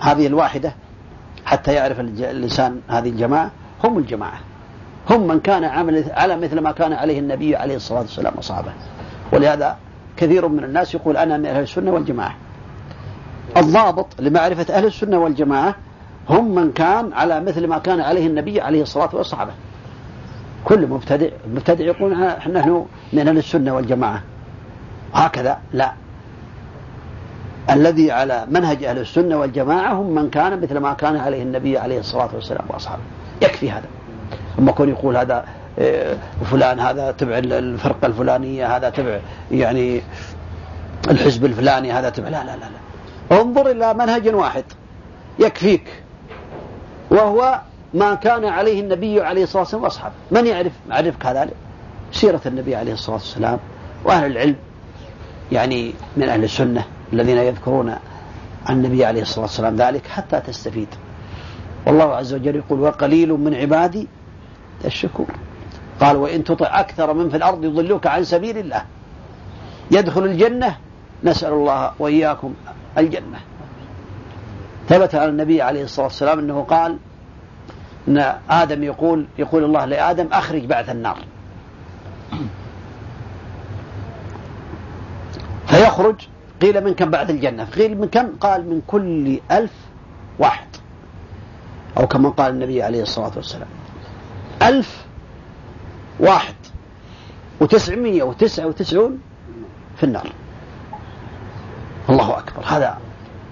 هذه 0.00 0.26
الواحدة 0.26 0.72
حتى 1.44 1.72
يعرف 1.72 2.00
الإنسان 2.00 2.80
هذه 2.88 3.08
الجماعة 3.08 3.50
هم 3.84 3.98
الجماعة 3.98 4.38
هم 5.10 5.26
من 5.26 5.40
كان 5.40 5.64
عمل 5.64 6.04
على 6.16 6.36
مثل 6.36 6.58
ما 6.60 6.72
كان 6.72 6.92
عليه 6.92 7.18
النبي 7.18 7.56
عليه 7.56 7.76
الصلاة 7.76 8.00
والسلام 8.00 8.32
وصحابه 8.36 8.72
ولهذا 9.32 9.76
كثير 10.16 10.48
من 10.48 10.64
الناس 10.64 10.94
يقول 10.94 11.16
أنا 11.16 11.36
من 11.36 11.46
أهل 11.46 11.62
السنة 11.62 11.90
والجماعة 11.92 12.34
الضابط 13.56 14.06
لمعرفة 14.20 14.74
أهل 14.74 14.86
السنة 14.86 15.18
والجماعة 15.18 15.74
هم 16.30 16.54
من 16.54 16.72
كان 16.72 17.12
على 17.12 17.40
مثل 17.40 17.66
ما 17.66 17.78
كان 17.78 18.00
عليه 18.00 18.26
النبي 18.26 18.60
عليه 18.60 18.82
الصلاة 18.82 19.08
والسلام 19.12 19.48
كل 20.64 20.86
مبتدع 20.86 21.28
مبتدع 21.54 21.84
يقول 21.84 22.18
نحن 22.18 22.84
من 23.12 23.28
أهل 23.28 23.38
السنة 23.38 23.74
والجماعة 23.74 24.22
هكذا 25.14 25.58
لا 25.72 25.92
الذي 27.70 28.10
على 28.10 28.44
منهج 28.50 28.84
أهل 28.84 28.98
السنة 28.98 29.36
والجماعة 29.36 29.92
هم 29.92 30.14
من 30.14 30.30
كان 30.30 30.60
مثل 30.60 30.78
ما 30.78 30.92
كان 30.94 31.16
عليه 31.16 31.42
النبي 31.42 31.78
عليه 31.78 31.98
الصلاة 31.98 32.28
والسلام 32.34 32.64
وأصحابه 32.68 33.02
يكفي 33.42 33.70
هذا 33.70 33.84
أما 34.58 34.70
يكون 34.70 34.88
يقول 34.88 35.16
هذا 35.16 35.44
آه، 35.78 36.16
فلان 36.50 36.80
هذا 36.80 37.10
تبع 37.10 37.38
الفرقة 37.38 38.06
الفلانية 38.06 38.76
هذا 38.76 38.90
تبع 38.90 39.20
يعني 39.50 40.02
الحزب 41.10 41.44
الفلاني 41.44 41.92
هذا 41.92 42.10
تبع 42.10 42.28
لا 42.28 42.44
لا 42.44 42.56
لا, 42.56 42.56
لا. 43.32 43.40
انظر 43.40 43.70
إلى 43.70 43.94
منهج 43.94 44.34
واحد 44.34 44.64
يكفيك 45.38 46.02
وهو 47.10 47.60
ما 47.94 48.14
كان 48.14 48.44
عليه 48.44 48.80
النبي 48.80 49.20
عليه 49.20 49.42
الصلاة 49.42 49.62
والسلام 49.62 49.82
وأصحابه 49.84 50.14
من 50.30 50.46
يعرف 50.46 50.72
يعرف 50.90 51.26
هذا 51.26 51.48
سيرة 52.12 52.40
النبي 52.46 52.76
عليه 52.76 52.92
الصلاة 52.92 53.16
والسلام 53.16 53.58
وأهل 54.04 54.30
العلم 54.32 54.56
يعني 55.52 55.92
من 56.16 56.28
أهل 56.28 56.44
السنة 56.44 56.84
الذين 57.14 57.38
يذكرون 57.38 57.90
عن 58.66 58.76
النبي 58.76 59.04
عليه 59.04 59.22
الصلاة 59.22 59.42
والسلام 59.44 59.76
ذلك 59.76 60.06
حتى 60.06 60.40
تستفيد 60.40 60.88
والله 61.86 62.14
عز 62.16 62.34
وجل 62.34 62.56
يقول 62.56 62.80
وقليل 62.80 63.32
من 63.32 63.54
عبادي 63.54 64.08
الشكور 64.84 65.26
قال 66.00 66.16
وإن 66.16 66.44
تطع 66.44 66.80
أكثر 66.80 67.14
من 67.14 67.28
في 67.30 67.36
الأرض 67.36 67.64
يضلوك 67.64 68.06
عن 68.06 68.24
سبيل 68.24 68.58
الله 68.58 68.82
يدخل 69.90 70.24
الجنة 70.24 70.76
نسأل 71.24 71.52
الله 71.52 71.92
وإياكم 71.98 72.54
الجنة 72.98 73.38
ثبت 74.88 75.14
عن 75.14 75.28
النبي 75.28 75.62
عليه 75.62 75.82
الصلاة 75.84 76.06
والسلام 76.06 76.38
أنه 76.38 76.62
قال 76.62 76.98
أن 78.08 78.34
آدم 78.50 78.82
يقول 78.82 79.26
يقول 79.38 79.64
الله 79.64 79.84
لآدم 79.84 80.26
أخرج 80.32 80.64
بعث 80.64 80.90
النار 80.90 81.18
فيخرج 85.66 86.16
قيل 86.64 86.84
من 86.84 86.94
كم 86.94 87.10
بعث 87.10 87.30
الجنة 87.30 87.64
قيل 87.64 87.98
من 87.98 88.08
كم 88.08 88.26
قال 88.36 88.68
من 88.70 88.82
كل 88.86 89.40
ألف 89.50 89.72
واحد 90.38 90.66
أو 91.96 92.06
كما 92.06 92.28
قال 92.28 92.52
النبي 92.54 92.82
عليه 92.82 93.02
الصلاة 93.02 93.30
والسلام 93.36 93.68
ألف 94.62 95.04
واحد 96.20 96.54
وتسعمية 97.60 98.22
وتسعة 98.22 98.66
وتسعون 98.66 99.18
في 99.96 100.04
النار 100.04 100.32
الله 102.10 102.38
أكبر 102.38 102.62
هذا 102.66 102.98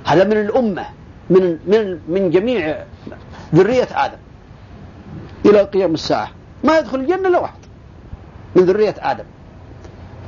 هذا 0.06 0.24
من 0.24 0.40
الأمة 0.40 0.84
من 1.30 1.58
من 1.66 1.98
من 2.08 2.30
جميع 2.30 2.84
ذرية 3.54 3.88
آدم 3.92 4.18
إلى 5.46 5.62
قيام 5.62 5.94
الساعة 5.94 6.28
ما 6.64 6.78
يدخل 6.78 7.00
الجنة 7.00 7.28
إلا 7.28 7.38
واحد 7.38 7.60
من 8.56 8.64
ذرية 8.64 8.94
آدم 9.02 9.24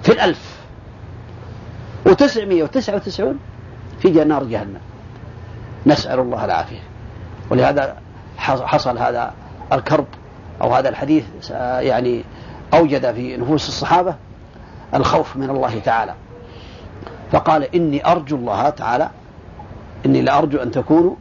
في 0.02 0.12
الألف 0.12 0.53
و 2.06 2.10
وتسعة 2.62 2.94
وتسعون 2.96 3.38
في 4.00 4.10
نار 4.10 4.44
جهنم 4.44 4.80
نسأل 5.86 6.18
الله 6.20 6.44
العافية 6.44 6.80
ولهذا 7.50 7.96
حصل 8.38 8.98
هذا 8.98 9.34
الكرب 9.72 10.06
أو 10.62 10.74
هذا 10.74 10.88
الحديث 10.88 11.24
يعني 11.78 12.24
أوجد 12.74 13.12
في 13.14 13.36
نفوس 13.36 13.68
الصحابة 13.68 14.14
الخوف 14.94 15.36
من 15.36 15.50
الله 15.50 15.78
تعالى 15.78 16.14
فقال 17.32 17.74
إني 17.76 18.06
أرجو 18.12 18.36
الله 18.36 18.68
تعالى 18.68 19.10
إني 20.06 20.22
لأرجو 20.22 20.58
أن 20.58 20.70
تكونوا 20.70 21.14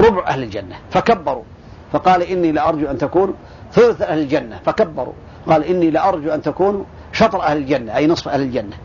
ربع 0.00 0.26
أهل 0.26 0.42
الجنة 0.42 0.76
فكبروا 0.90 1.44
فقال 1.92 2.22
إني 2.22 2.52
لأرجو 2.52 2.86
أن 2.86 2.98
تكونوا 2.98 3.34
ثلث 3.72 4.02
أهل 4.02 4.18
الجنة 4.18 4.58
فكبروا 4.66 5.12
قال 5.46 5.64
إني 5.64 5.90
لأرجو 5.90 6.30
أن 6.34 6.42
تكونوا 6.42 6.84
شطر 7.12 7.42
أهل 7.42 7.56
الجنة 7.56 7.96
أي 7.96 8.06
نصف 8.06 8.28
أهل 8.28 8.40
الجنة 8.42 8.76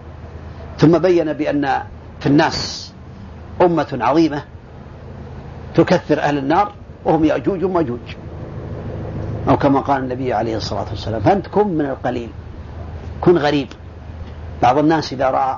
ثم 0.78 0.98
بين 1.00 1.34
بأن 1.34 1.68
في 2.20 2.26
الناس 2.30 2.92
أمة 3.62 3.98
عظيمة 4.02 4.44
تكثر 5.76 6.20
أهل 6.22 6.38
النار 6.38 6.72
وهم 7.06 7.26
يأجوج 7.26 7.64
ومأجوج 7.64 8.00
أو 9.50 9.58
كما 9.58 9.80
قال 9.80 10.04
النبي 10.04 10.34
عليه 10.34 10.58
الصلاة 10.58 10.86
والسلام 10.90 11.22
فأنت 11.22 11.48
كن 11.48 11.68
من 11.68 11.86
القليل 11.86 12.30
كن 13.22 13.38
غريب 13.38 13.68
بعض 14.62 14.78
الناس 14.78 15.14
إذا 15.14 15.30
رأى 15.30 15.58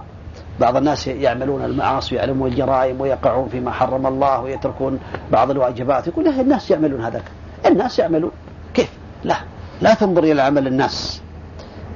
بعض 0.60 0.78
الناس 0.78 1.08
يعملون 1.08 1.64
المعاصي 1.66 2.16
ويعلمون 2.16 2.52
الجرائم 2.52 3.02
ويقعون 3.02 3.50
فيما 3.50 3.72
حرم 3.72 4.08
الله 4.08 4.42
ويتركون 4.42 5.00
بعض 5.32 5.52
الواجبات 5.52 6.08
يقول 6.08 6.26
لا 6.26 6.42
الناس 6.42 6.72
يعملون 6.72 7.02
هذا 7.02 7.22
الناس 7.66 8.00
يعملون 8.00 8.32
كيف 8.74 8.90
لا 9.24 9.36
لا 9.82 9.94
تنظر 9.94 10.24
إلى 10.24 10.42
عمل 10.42 10.68
الناس 10.68 11.22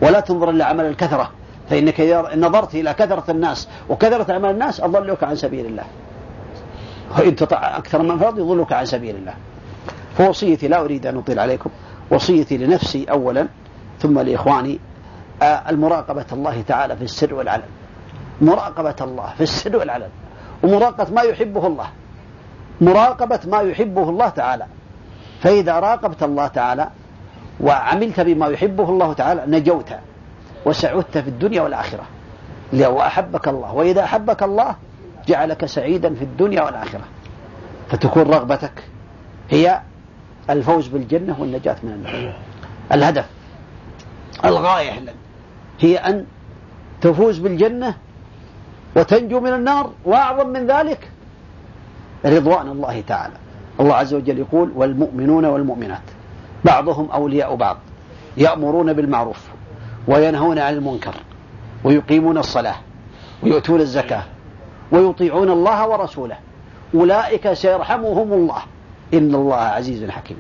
ولا 0.02 0.20
تنظر 0.20 0.50
إلى 0.50 0.64
عمل 0.64 0.86
الكثرة 0.86 1.30
فإنك 1.70 2.02
إذا 2.02 2.36
نظرت 2.36 2.76
إلى 2.76 2.94
كثرة 2.94 3.32
الناس 3.32 3.68
وكثرة 3.90 4.32
أعمال 4.32 4.50
الناس 4.52 4.82
أضلك 4.82 5.24
عن 5.24 5.36
سبيل 5.36 5.66
الله 5.66 5.84
وإن 7.18 7.36
تطع 7.36 7.78
أكثر 7.78 8.02
من 8.02 8.20
فرض 8.20 8.40
يضلك 8.40 8.74
عن 8.74 8.86
سبيل 8.86 9.16
الله 9.16 9.34
فوصيتي 10.18 10.68
لا 10.68 10.82
أريد 10.82 11.06
أن 11.06 11.18
أطيل 11.18 11.40
عليكم 11.40 11.70
وصيتي 12.12 12.58
لنفسي 12.58 13.06
أولا 13.12 13.48
ثم 14.00 14.20
لإخواني 14.20 14.80
آه، 15.42 15.46
المراقبة 15.70 16.26
الله 16.34 16.62
تعالى 16.68 16.96
في 16.98 17.04
السر 17.04 17.34
والعلن 17.34 17.64
مراقبة 18.42 18.96
الله 19.02 19.34
في 19.38 19.44
السر 19.44 19.78
والعلن 19.78 20.10
ومراقبة 20.64 21.12
ما 21.14 21.22
يحبه 21.22 21.68
الله 21.68 21.88
مراقبة 22.82 23.40
ما 23.48 23.60
يحبه 23.62 24.10
الله 24.10 24.30
تعالى 24.30 24.66
فإذا 25.42 25.80
راقبت 25.80 26.24
الله 26.24 26.48
تعالى 26.48 26.88
وعملت 27.62 28.20
بما 28.20 28.48
يحبه 28.48 28.90
الله 28.90 29.14
تعالى 29.14 29.44
نجوت 29.58 29.90
وسعدت 30.66 31.18
في 31.18 31.28
الدنيا 31.28 31.62
والآخرة 31.62 32.04
وأحبك 32.74 33.48
الله 33.48 33.74
وإذا 33.74 34.04
أحبك 34.04 34.44
الله 34.44 34.76
جعلك 35.28 35.66
سعيدا 35.66 36.14
في 36.14 36.22
الدنيا 36.24 36.62
والآخرة 36.64 37.02
فتكون 37.90 38.24
رغبتك 38.24 38.84
هي 39.50 39.80
الفوز 40.50 40.88
بالجنة 40.88 41.36
والنجاة 41.40 41.76
من 41.84 41.92
النار 41.92 42.34
الهدف 42.92 43.26
الغاية 44.46 44.92
هي 45.80 45.98
أن 45.98 46.26
تفوز 47.02 47.40
بالجنة 47.40 47.96
وتنجو 48.98 49.40
من 49.40 49.54
النار 49.54 49.90
وأعظم 50.06 50.50
من 50.50 50.68
ذلك 50.68 51.12
رضوان 52.26 52.68
الله 52.70 53.02
تعالى 53.08 53.34
الله 53.80 53.96
عز 53.96 54.14
وجل 54.14 54.40
يقول 54.40 54.72
والمؤمنون 54.76 55.46
والمؤمنات 55.46 56.02
بعضهم 56.66 57.12
أولياء 57.12 57.56
بعض 57.56 57.78
يأمرون 58.38 58.94
بالمعروف 58.94 59.40
وينهون 60.08 60.60
عن 60.60 60.74
المنكر 60.74 61.16
ويقيمون 61.84 62.38
الصلاة 62.38 62.76
ويؤتون 63.44 63.80
الزكاة 63.82 64.24
ويطيعون 64.92 65.52
الله 65.52 65.88
ورسوله 65.88 66.36
أولئك 66.96 67.54
سيرحمهم 67.54 68.34
الله 68.34 68.58
إن 69.14 69.36
الله 69.36 69.56
عزيز 69.56 70.10
حكيم 70.10 70.38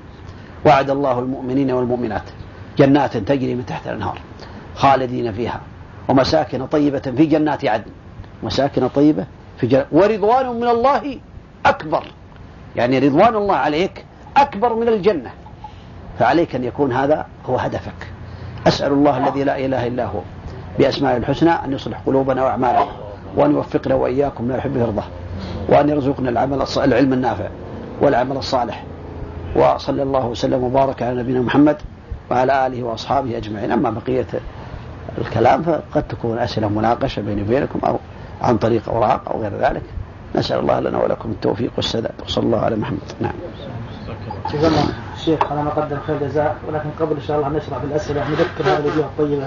وعد 0.65 0.89
الله 0.89 1.19
المؤمنين 1.19 1.71
والمؤمنات 1.71 2.23
جنات 2.77 3.17
تجري 3.17 3.55
من 3.55 3.65
تحت 3.65 3.87
الأنهار 3.87 4.21
خالدين 4.75 5.33
فيها 5.33 5.61
ومساكن 6.09 6.65
طيبة 6.67 6.99
في 6.99 7.25
جنات 7.25 7.65
عدن 7.65 7.91
مساكن 8.43 8.87
طيبة 8.87 9.25
في 9.57 9.67
جنات 9.67 9.87
ورضوان 9.91 10.55
من 10.59 10.67
الله 10.67 11.19
أكبر 11.65 12.03
يعني 12.75 12.99
رضوان 12.99 13.35
الله 13.35 13.55
عليك 13.55 14.05
أكبر 14.37 14.75
من 14.75 14.87
الجنة 14.87 15.31
فعليك 16.19 16.55
أن 16.55 16.63
يكون 16.63 16.91
هذا 16.93 17.25
هو 17.45 17.55
هدفك 17.57 18.07
أسأل 18.67 18.91
الله 18.91 19.27
الذي 19.27 19.43
لا 19.43 19.65
إله 19.65 19.87
إلا 19.87 20.05
هو 20.05 20.19
بأسمائه 20.79 21.17
الحسنى 21.17 21.49
أن 21.49 21.73
يصلح 21.73 22.01
قلوبنا 22.05 22.43
وأعمالنا 22.43 22.85
وأن 23.35 23.51
يوفقنا 23.51 23.95
وإياكم 23.95 24.43
لما 24.45 24.57
يحب 24.57 24.75
ويرضاه 24.77 25.03
وأن 25.69 25.89
يرزقنا 25.89 26.29
العمل 26.29 26.65
العلم 26.77 27.13
النافع 27.13 27.47
والعمل 28.01 28.37
الصالح 28.37 28.83
وصلى 29.55 30.03
الله 30.03 30.25
وسلم 30.27 30.63
وبارك 30.63 31.01
على 31.03 31.23
نبينا 31.23 31.41
محمد 31.41 31.77
وعلى 32.31 32.67
آله 32.67 32.83
وأصحابه 32.83 33.37
أجمعين 33.37 33.71
أما 33.71 33.89
بقية 33.89 34.25
الكلام 35.17 35.63
فقد 35.63 36.03
تكون 36.07 36.37
أسئلة 36.39 36.67
مناقشة 36.69 37.21
بيني 37.21 37.41
وبينكم 37.41 37.79
أو 37.87 37.97
عن 38.41 38.57
طريق 38.57 38.89
أوراق 38.89 39.29
أو 39.29 39.41
غير 39.41 39.51
ذلك 39.59 39.83
نسأل 40.35 40.59
الله 40.59 40.79
لنا 40.79 40.97
ولكم 41.03 41.31
التوفيق 41.31 41.71
والسداد 41.77 42.11
وصلى 42.25 42.43
الله 42.43 42.59
على 42.59 42.75
محمد 42.75 42.99
نعم 43.21 43.33
الشيخ 45.27 45.51
على 45.51 45.63
ما 45.63 45.69
قدم 45.69 45.97
خير 46.07 46.17
جزاء 46.19 46.55
ولكن 46.67 46.89
قبل 46.99 47.15
إن 47.15 47.21
شاء 47.21 47.37
الله 47.37 47.49
نشرح 47.49 47.77
بالأسئلة 47.83 48.29
نذكر 48.29 48.63
هذه 48.63 48.77
الوجوه 48.79 49.05
الطيبة 49.05 49.45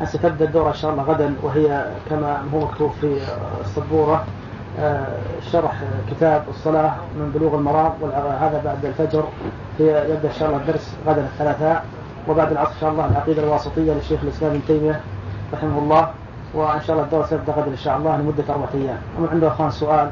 أن 0.00 0.06
ستبدأ 0.06 0.44
الدورة 0.44 0.68
إن 0.68 0.74
شاء 0.74 0.92
الله 0.92 1.02
غدا 1.02 1.34
وهي 1.42 1.86
كما 2.10 2.42
هو 2.54 2.58
مكتوب 2.60 2.90
في 3.00 3.16
السبورة 3.60 4.24
آه، 4.80 5.06
شرح 5.52 5.72
كتاب 6.10 6.44
الصلاة 6.48 6.94
من 7.18 7.30
بلوغ 7.34 7.54
المرام 7.54 7.92
هذا 8.14 8.60
بعد 8.64 8.84
الفجر 8.84 9.24
هي 9.78 10.10
يبدأ 10.12 10.28
إن 10.28 10.34
شاء 10.38 10.48
الله 10.50 10.60
الدرس 10.60 10.94
غدا 11.06 11.20
الثلاثاء 11.24 11.84
وبعد 12.28 12.50
العصر 12.52 12.70
إن 12.72 12.80
شاء 12.80 12.90
الله 12.90 13.06
العقيدة 13.06 13.42
الواسطية 13.42 13.92
للشيخ 13.92 14.20
الإسلام 14.22 14.50
ابن 14.50 14.60
تيمية 14.66 15.00
رحمه 15.54 15.78
الله 15.78 16.10
وإن 16.54 16.80
شاء 16.80 16.96
الله 16.96 17.04
الدورة 17.04 17.26
ستبدأ 17.26 17.52
غدا 17.52 17.70
إن 17.70 17.76
شاء 17.76 17.96
الله 17.96 18.16
لمدة 18.16 18.44
اربع 18.48 18.66
أيام 18.74 18.98
ومن 19.18 19.28
عنده 19.28 19.48
أخوان 19.48 19.70
سؤال 19.70 20.10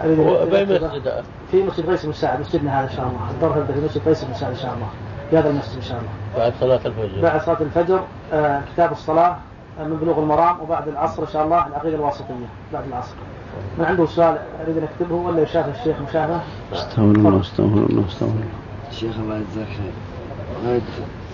في 0.00 1.22
مسجد 1.62 1.90
قيس 1.90 2.06
بن 2.06 2.12
سعد 2.12 2.40
مسجدنا 2.40 2.80
هذا 2.80 2.90
ان 2.90 2.96
شاء 2.96 3.06
الله 3.06 3.54
الدرس 3.56 3.78
في 3.78 3.84
مسجد 3.84 4.08
قيس 4.08 4.24
بن 4.24 4.34
سعد 4.34 4.50
ان 4.50 4.56
شاء 4.58 4.74
الله 4.74 4.88
في 5.30 5.38
هذا 5.38 5.50
المسجد 5.50 5.76
ان 5.76 5.82
شاء 5.82 5.98
الله 5.98 6.08
بعد 6.36 6.52
صلاة 6.60 6.80
الفجر 6.86 7.18
بعد 7.22 7.42
صلاة 7.42 7.60
الفجر 7.60 8.00
آه 8.32 8.60
كتاب 8.74 8.92
الصلاة 8.92 9.36
آه، 9.80 9.84
من 9.84 9.96
بلوغ 9.96 10.18
المرام 10.18 10.56
وبعد 10.62 10.88
العصر 10.88 11.22
ان 11.22 11.28
شاء 11.28 11.44
الله 11.44 11.66
العقيدة 11.66 11.96
الواسطية 11.96 12.34
بعد 12.72 12.82
العصر 12.88 13.14
من 13.78 13.84
عنده 13.84 14.06
سؤال 14.06 14.38
اريد 14.64 14.76
ان 14.76 14.84
اكتبه 14.84 15.14
ولا 15.16 15.42
يشاهد 15.42 15.74
الشيخ 15.78 15.96
مشافه؟ 16.08 16.40
استغفر 16.72 17.02
الله 17.04 17.40
استغفر 17.40 17.86
الله 17.90 18.04
استغفر 18.08 18.32
الله 18.32 18.46
شيخ 18.92 19.14
الله 19.18 19.36
يجزاك 19.36 19.66
خير 19.66 20.72
قلت 20.74 20.82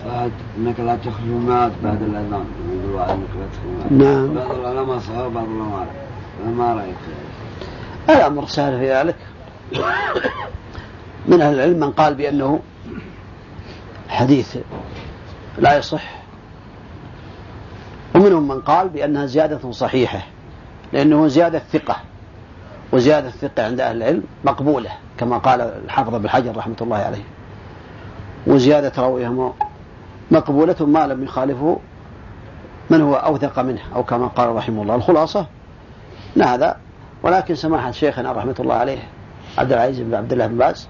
فهد 0.05 0.31
انك 0.57 0.79
لا 0.79 0.95
تخرج 0.95 1.27
معك 1.47 1.71
بعد 1.83 2.01
الاذان 2.01 2.45
يقول 2.85 2.99
انك 3.09 3.29
لا 3.91 3.97
نعم 4.15 4.33
بعض 4.33 4.51
العلماء 4.57 4.99
صغار 4.99 5.27
بعض 5.29 5.43
العلماء 5.45 5.87
ما 6.57 6.73
رايك 6.81 6.95
الأمر 8.17 8.45
سهل 8.47 8.79
في 8.79 8.89
ذلك 8.93 9.15
من 11.27 11.41
أهل 11.41 11.53
العلم 11.55 11.79
من 11.79 11.91
قال 11.91 12.13
بأنه 12.15 12.59
حديث 14.09 14.57
لا 15.57 15.77
يصح 15.77 16.03
ومنهم 18.15 18.47
من 18.47 18.61
قال 18.61 18.89
بأنها 18.89 19.25
زيادة 19.25 19.71
صحيحة 19.71 20.19
لأنه 20.93 21.27
زيادة 21.27 21.59
ثقة 21.71 21.95
وزيادة 22.93 23.27
الثقة 23.27 23.65
عند 23.65 23.79
أهل 23.79 23.97
العلم 23.97 24.23
مقبولة 24.43 24.89
كما 25.17 25.37
قال 25.37 25.61
الحافظ 25.61 26.15
ابن 26.15 26.29
حجر 26.29 26.57
رحمة 26.57 26.75
الله 26.81 26.97
عليه 26.97 27.23
وزيادة 28.47 28.91
رويها 29.01 29.53
مقبولة 30.31 30.75
ما 30.79 31.07
لم 31.07 31.23
يخالفه 31.23 31.79
من 32.89 33.01
هو 33.01 33.15
أوثق 33.15 33.59
منه 33.59 33.81
أو 33.95 34.03
كما 34.03 34.27
قال 34.27 34.55
رحمه 34.55 34.81
الله 34.81 34.95
الخلاصة 34.95 35.47
أن 36.37 36.41
هذا 36.41 36.77
ولكن 37.23 37.55
سماحة 37.55 37.91
شيخنا 37.91 38.31
رحمة 38.31 38.55
الله 38.59 38.75
عليه 38.75 38.97
عبد 39.57 39.71
العزيز 39.73 39.99
بن 39.99 40.15
عبد 40.15 40.31
الله 40.33 40.47
بن 40.47 40.57
باز 40.57 40.87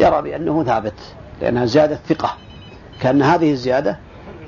يرى 0.00 0.22
بأنه 0.22 0.64
ثابت 0.64 1.14
لأنها 1.42 1.64
زيادة 1.64 1.98
ثقة 2.08 2.30
كأن 3.00 3.22
هذه 3.22 3.50
الزيادة 3.52 3.98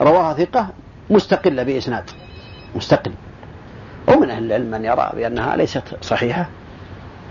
رواها 0.00 0.34
ثقة 0.34 0.68
مستقلة 1.10 1.62
بإسناد 1.62 2.10
مستقل 2.76 3.12
ومن 4.08 4.30
أهل 4.30 4.44
العلم 4.44 4.70
من 4.70 4.84
يرى 4.84 5.10
بأنها 5.14 5.56
ليست 5.56 5.82
صحيحة 6.02 6.48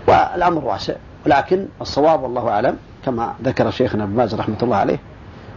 والأمر 0.08 0.64
واسع 0.64 0.94
ولكن 1.26 1.66
الصواب 1.80 2.22
والله 2.22 2.48
أعلم 2.48 2.76
كما 3.04 3.34
ذكر 3.42 3.70
شيخنا 3.70 4.04
ابن 4.04 4.16
باز 4.16 4.34
رحمة 4.34 4.58
الله 4.62 4.76
عليه 4.76 4.98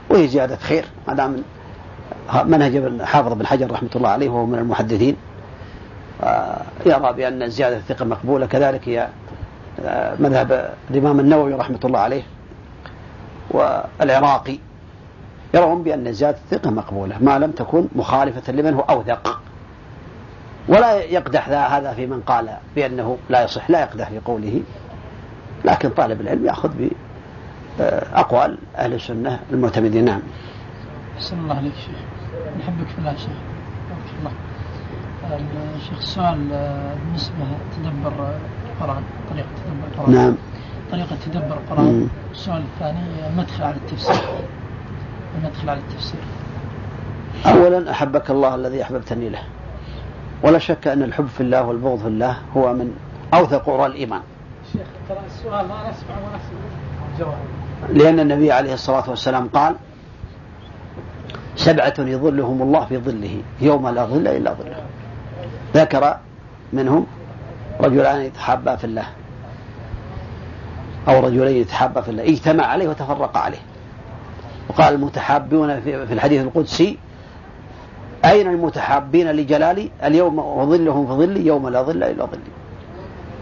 وهي 0.09 0.27
زيادة 0.27 0.55
خير 0.55 0.85
ما 1.07 1.13
دام 1.13 1.43
منهج 2.45 3.01
حافظ 3.01 3.33
بن 3.33 3.45
حجر 3.45 3.71
رحمة 3.71 3.89
الله 3.95 4.09
عليه 4.09 4.29
وهو 4.29 4.45
من 4.45 4.59
المحدثين 4.59 5.15
يرى 6.85 7.13
بأن 7.13 7.49
زيادة 7.49 7.77
الثقة 7.77 8.05
مقبولة 8.05 8.45
كذلك 8.45 8.89
هي 8.89 9.07
آه، 9.85 10.15
مذهب 10.19 10.73
الإمام 10.91 11.19
النووي 11.19 11.53
رحمة 11.53 11.79
الله 11.85 11.99
عليه 11.99 12.23
والعراقي 13.51 14.59
يرون 15.53 15.83
بأن 15.83 16.13
زيادة 16.13 16.37
الثقة 16.37 16.69
مقبولة 16.69 17.15
ما 17.21 17.39
لم 17.39 17.51
تكن 17.51 17.85
مخالفة 17.95 18.53
لمن 18.53 18.73
هو 18.73 18.81
أوثق 18.81 19.41
ولا 20.67 20.93
يقدح 21.01 21.49
هذا 21.49 21.93
في 21.93 22.05
من 22.07 22.21
قال 22.21 22.49
بأنه 22.75 23.17
لا 23.29 23.43
يصح 23.43 23.69
لا 23.69 23.81
يقدح 23.81 24.09
في 24.09 24.19
قوله 24.19 24.61
لكن 25.65 25.89
طالب 25.89 26.21
العلم 26.21 26.45
يأخذ 26.45 26.69
بأقوال 27.79 28.57
آه، 28.75 28.81
أهل 28.83 28.93
السنة 28.93 29.39
المعتمدين 29.51 30.05
نعم 30.05 30.21
أحسن 31.17 31.39
الله 31.39 31.55
عليك 31.57 31.73
شيخ 31.75 31.97
نحبك 32.59 32.87
في 32.87 32.99
الله 32.99 33.11
شيخ 33.15 33.29
الله 34.19 34.31
الشيخ 35.31 35.97
السؤال 35.99 36.53
آه، 36.53 36.93
بالنسبة 37.05 37.35
تدبر 37.77 38.33
القرآن 38.71 39.03
طريقة 39.29 39.47
تدبر 39.57 39.87
القرآن 39.95 40.13
نعم 40.15 40.35
طريقة 40.91 41.15
تدبر 41.25 41.57
القرآن 41.57 42.07
السؤال 42.31 42.63
الثاني 42.75 42.99
آه، 43.23 43.31
مدخل 43.37 43.63
على 43.63 43.75
التفسير 43.75 44.15
المدخل 45.41 45.69
على 45.69 45.79
التفسير 45.79 46.19
أولا 47.45 47.91
أحبك 47.91 48.29
الله 48.31 48.55
الذي 48.55 48.83
أحببتني 48.83 49.29
له 49.29 49.39
ولا 50.43 50.59
شك 50.59 50.87
أن 50.87 51.03
الحب 51.03 51.27
في 51.27 51.41
الله 51.41 51.61
والبغض 51.63 51.99
في 51.99 52.07
الله 52.07 52.35
هو 52.57 52.73
من 52.73 52.93
أوثق 53.33 53.65
قرى 53.65 53.85
الإيمان 53.85 54.21
شيخ 54.73 54.87
ترى 55.09 55.17
السؤال 55.27 55.67
ما 55.67 55.89
نسمع 55.89 56.15
ونسمع 56.23 57.33
لأن 57.89 58.19
النبي 58.19 58.51
عليه 58.51 58.73
الصلاة 58.73 59.09
والسلام 59.09 59.47
قال 59.47 59.75
سبعة 61.55 61.93
يظلهم 61.99 62.61
الله 62.61 62.85
في 62.85 62.97
ظله 62.97 63.41
يوم 63.61 63.87
لا 63.87 64.03
ظل 64.05 64.27
إلا 64.27 64.53
ظله 64.53 64.75
ذكر 65.75 66.15
منهم 66.73 67.05
رجلان 67.79 68.21
يتحابا 68.21 68.75
في 68.75 68.83
الله 68.83 69.03
أو 71.07 71.19
رجلين 71.19 71.57
يتحابا 71.57 72.01
في 72.01 72.09
الله 72.09 72.23
اجتمع 72.23 72.63
عليه 72.65 72.87
وتفرق 72.87 73.37
عليه 73.37 73.57
وقال 74.69 74.93
المتحابون 74.93 75.79
في 75.81 76.13
الحديث 76.13 76.41
القدسي 76.41 76.97
أين 78.25 78.47
المتحابين 78.47 79.31
لجلالي 79.31 79.89
اليوم 80.03 80.39
وظلهم 80.39 81.07
في 81.07 81.13
ظلي 81.25 81.45
يوم 81.45 81.69
لا 81.69 81.81
ظل 81.81 82.03
إلا 82.03 82.25
ظلي 82.25 82.51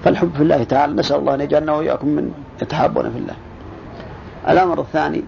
فالحب 0.03 0.31
في 0.37 0.43
الله 0.43 0.63
تعالى 0.63 0.93
نسأل 0.93 1.15
الله 1.19 1.33
أن 1.33 1.41
يجعلنا 1.41 1.71
وإياكم 1.73 2.07
من 2.07 2.31
يتحابون 2.61 3.11
في 3.11 3.17
الله 3.17 3.33
الأمر 4.49 4.81
الثاني 4.81 5.23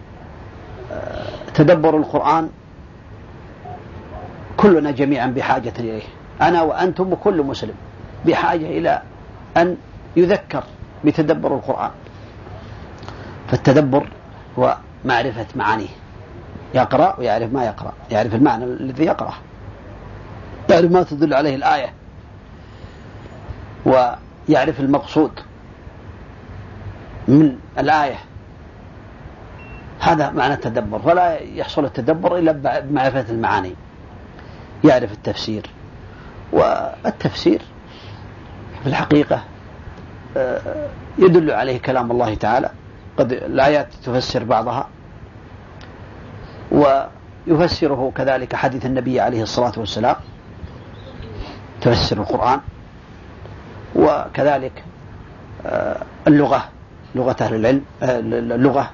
آه، 0.92 1.52
تدبر 1.54 1.98
القرآن 1.98 2.50
كلنا 4.58 4.92
جميعا 4.92 5.28
بحاجة 5.28 5.74
إليه 5.80 6.02
أنا 6.48 6.62
وأنتم 6.62 7.14
وكل 7.14 7.44
مسلم 7.44 7.76
بحاجة 8.26 8.66
إلى 8.66 9.02
أن 9.58 9.78
يذكر 10.18 10.64
بتدبر 11.06 11.56
القرآن 11.56 11.92
فالتدبر 13.48 14.08
هو 14.60 14.78
معرفة 15.06 15.46
معانيه 15.56 15.88
يقرأ 16.76 17.20
ويعرف 17.20 17.54
ما 17.54 17.66
يقرأ 17.66 17.94
يعرف 18.12 18.36
المعنى 18.36 18.64
الذي 18.64 19.06
يقرأه 19.06 19.34
يعرف 20.70 20.92
ما 20.92 21.04
تدل 21.04 21.34
عليه 21.34 21.56
الآية 21.56 21.94
ويعرف 23.86 24.80
المقصود 24.80 25.32
من 27.28 27.58
الآية 27.80 28.16
هذا 30.00 30.30
معنى 30.30 30.54
التدبر 30.54 31.02
ولا 31.04 31.40
يحصل 31.42 31.86
التدبر 31.86 32.38
إلا 32.38 32.80
بمعرفة 32.80 33.26
المعاني 33.30 33.74
يعرف 34.84 35.12
التفسير 35.12 35.66
والتفسير 36.54 37.62
في 38.82 38.90
الحقيقة 38.90 39.44
آه، 40.38 40.88
يدل 41.18 41.52
عليه 41.52 41.78
كلام 41.80 42.12
الله 42.12 42.36
تعالى 42.36 42.70
قد 43.18 43.32
الآيات 43.32 43.94
تفسر 44.04 44.44
بعضها 44.44 44.90
ويفسره 47.48 48.12
كذلك 48.16 48.56
حديث 48.56 48.86
النبي 48.86 49.20
عليه 49.20 49.44
الصلاة 49.44 49.72
والسلام 49.78 50.16
تفسر 51.82 52.18
القرآن 52.18 52.60
وكذلك 53.96 54.84
آه، 55.66 56.02
اللغة 56.28 56.70
لغة 57.16 57.36
أهل 57.42 57.56
العلم 57.56 57.82
آه، 58.04 58.20
اللغة 58.56 58.90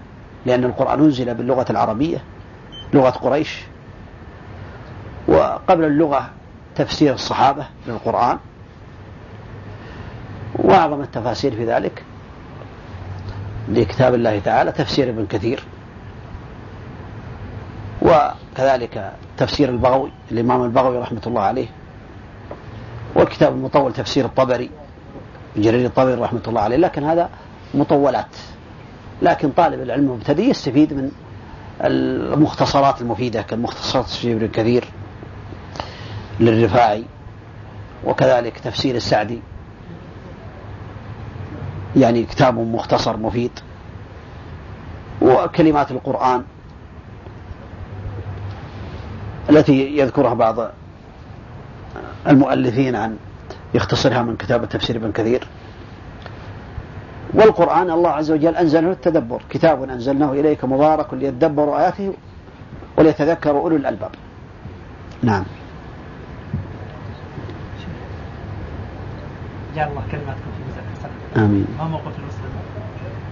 لأن 0.45 0.63
القرآن 0.63 0.99
أنزل 0.99 1.33
باللغة 1.33 1.65
العربية 1.69 2.23
لغة 2.93 3.09
قريش 3.09 3.61
وقبل 5.27 5.83
اللغة 5.85 6.29
تفسير 6.75 7.13
الصحابة 7.13 7.65
للقرآن 7.87 8.37
وأعظم 10.55 11.01
التفاسير 11.01 11.55
في 11.55 11.65
ذلك 11.65 12.03
لكتاب 13.69 14.13
الله 14.13 14.39
تعالى 14.39 14.71
تفسير 14.71 15.09
ابن 15.09 15.25
كثير 15.25 15.63
وكذلك 18.01 19.13
تفسير 19.37 19.69
البغوي 19.69 20.11
الإمام 20.31 20.63
البغوي 20.63 20.97
رحمة 20.99 21.21
الله 21.27 21.41
عليه 21.41 21.67
والكتاب 23.15 23.53
المطول 23.55 23.93
تفسير 23.93 24.25
الطبري 24.25 24.69
جرير 25.57 25.85
الطبري 25.85 26.13
رحمة 26.13 26.41
الله 26.47 26.61
عليه 26.61 26.77
لكن 26.77 27.03
هذا 27.03 27.29
مطولات 27.73 28.35
لكن 29.21 29.49
طالب 29.49 29.81
العلم 29.81 30.05
المبتدئ 30.11 30.43
يستفيد 30.49 30.93
من 30.93 31.11
المختصرات 31.83 33.01
المفيدة 33.01 33.41
كالمختصرات 33.41 34.05
في 34.05 34.33
ابن 34.33 34.47
كثير 34.47 34.85
للرفاعي 36.39 37.03
وكذلك 38.05 38.59
تفسير 38.59 38.95
السعدي 38.95 39.41
يعني 41.95 42.23
كتاب 42.23 42.59
مختصر 42.59 43.17
مفيد 43.17 43.51
وكلمات 45.21 45.91
القرآن 45.91 46.43
التي 49.49 49.97
يذكرها 49.97 50.33
بعض 50.33 50.71
المؤلفين 52.27 52.95
عن 52.95 53.17
يختصرها 53.73 54.21
من 54.21 54.35
كتاب 54.35 54.63
التفسير 54.63 54.95
ابن 54.95 55.11
كثير 55.11 55.47
والقرآن 57.33 57.91
الله 57.91 58.09
عز 58.09 58.31
وجل 58.31 58.55
أنزله 58.55 58.87
للتدبر 58.89 59.41
كتاب 59.49 59.83
أنزلناه 59.83 60.31
إليك 60.31 60.65
مبارك 60.65 61.13
ليدبروا 61.13 61.79
آياته 61.79 62.13
وليتذكروا 62.97 63.61
أولو 63.61 63.75
الألباب 63.75 64.11
نعم 65.23 65.43
يجعل 69.79 69.91
الله 69.91 70.03
كلماتكم 70.11 70.49
في 70.57 70.61
ميزان 70.67 71.43
امين 71.45 71.67
ما 71.79 71.85
موقف 71.87 72.07
المسلم 72.07 72.53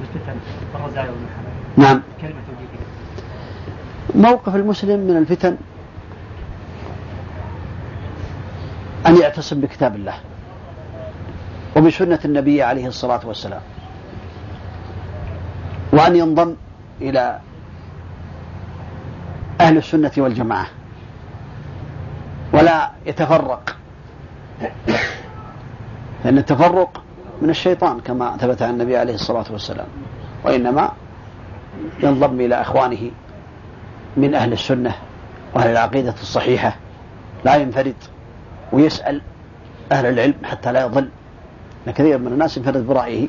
الفتن 0.01 0.35
والرزايا 0.73 1.09
والمحبه 1.11 1.53
نعم 1.77 2.01
كلمة 2.21 2.33
توجيهية 2.33 4.31
موقف 4.31 4.55
المسلم 4.55 4.99
من 4.99 5.17
الفتن 5.17 5.57
أن 9.07 9.17
يعتصم 9.21 9.61
بكتاب 9.61 9.95
الله 9.95 10.13
وبسنة 11.77 12.19
النبي 12.25 12.63
عليه 12.63 12.87
الصلاة 12.87 13.19
والسلام 13.27 13.61
وأن 15.93 16.15
ينضم 16.15 16.55
إلى 17.01 17.39
أهل 19.61 19.77
السنة 19.77 20.11
والجماعة 20.17 20.67
ولا 22.53 22.91
يتفرق 23.05 23.77
لأن 26.27 26.37
التفرق 26.37 27.01
من 27.41 27.49
الشيطان 27.49 27.99
كما 27.99 28.37
ثبت 28.37 28.61
عن 28.61 28.69
النبي 28.69 28.97
عليه 28.97 29.13
الصلاة 29.13 29.45
والسلام 29.51 29.85
وإنما 30.43 30.91
ينضم 32.03 32.41
إلى 32.41 32.61
إخوانه 32.61 33.11
من 34.17 34.35
أهل 34.35 34.53
السنة 34.53 34.95
وأهل 35.55 35.71
العقيدة 35.71 36.13
الصحيحة 36.21 36.75
لا 37.45 37.55
ينفرد 37.55 37.93
ويسأل 38.71 39.21
أهل 39.91 40.05
العلم 40.05 40.33
حتى 40.43 40.71
لا 40.71 40.85
يضل 40.85 41.09
أن 41.87 41.93
كثير 41.93 42.17
من 42.17 42.27
الناس 42.27 42.57
ينفرد 42.57 42.87
برأيه 42.87 43.27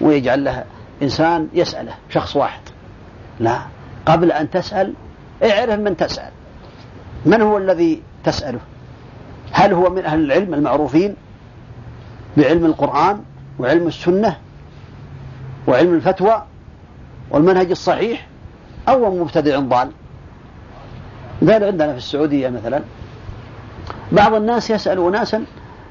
ويجعل 0.00 0.44
له 0.44 0.64
إنسان 1.02 1.48
يسأله 1.52 1.94
شخص 2.08 2.36
واحد 2.36 2.60
لا 3.40 3.58
قبل 4.06 4.32
أن 4.32 4.50
تسأل 4.50 4.94
اعرف 5.42 5.78
من 5.80 5.96
تسأل 5.96 6.30
من 7.26 7.42
هو 7.42 7.58
الذي 7.58 8.02
تسأله 8.24 8.60
هل 9.52 9.72
هو 9.72 9.90
من 9.90 10.04
أهل 10.04 10.24
العلم 10.24 10.54
المعروفين 10.54 11.16
بعلم 12.36 12.66
القرآن 12.66 13.22
وعلم 13.58 13.86
السنة 13.86 14.36
وعلم 15.68 15.94
الفتوى 15.94 16.42
والمنهج 17.30 17.70
الصحيح 17.70 18.26
أو 18.88 19.14
مبتدع 19.18 19.58
ضال 19.58 19.90
ذلك 21.44 21.62
عندنا 21.62 21.92
في 21.92 21.98
السعودية 21.98 22.48
مثلا 22.48 22.80
بعض 24.12 24.34
الناس 24.34 24.70
يسأل 24.70 25.06
أناسا 25.06 25.44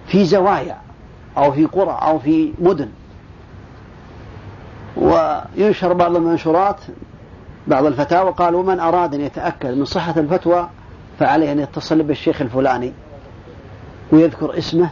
في 0.08 0.26
زوايا 0.26 0.78
أو 1.38 1.52
في 1.52 1.66
قرى 1.66 2.00
أو 2.02 2.20
في 2.20 2.54
مدن 2.60 2.90
وينشر 4.98 5.94
بعض 5.94 6.16
المنشورات 6.16 6.82
بعض 7.68 7.86
الفتاوى 7.86 8.32
قال 8.32 8.56
ومن 8.56 8.80
أراد 8.80 9.14
أن 9.14 9.22
يتأكد 9.22 9.70
من 9.78 9.86
صحة 9.86 10.14
الفتوى 10.20 10.70
فعليه 11.20 11.52
أن 11.52 11.60
يتصل 11.60 12.04
بالشيخ 12.04 12.42
الفلاني 12.42 12.94
ويذكر 14.12 14.58
اسمه 14.58 14.90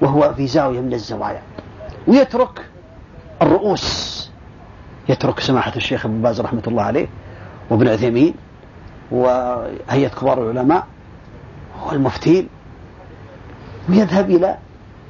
وهو 0.00 0.34
في 0.34 0.46
زاوية 0.46 0.80
من 0.80 0.92
الزوايا 0.92 1.42
ويترك 2.08 2.66
الرؤوس 3.42 4.14
يترك 5.08 5.40
سماحة 5.40 5.72
الشيخ 5.76 6.06
ابن 6.06 6.22
باز 6.22 6.40
رحمة 6.40 6.62
الله 6.66 6.82
عليه 6.82 7.06
وابن 7.70 7.88
عثيمين 7.88 8.34
وهيئة 9.10 10.08
كبار 10.08 10.42
العلماء 10.50 10.86
والمفتين 11.86 12.48
ويذهب 13.88 14.30
إلى 14.30 14.56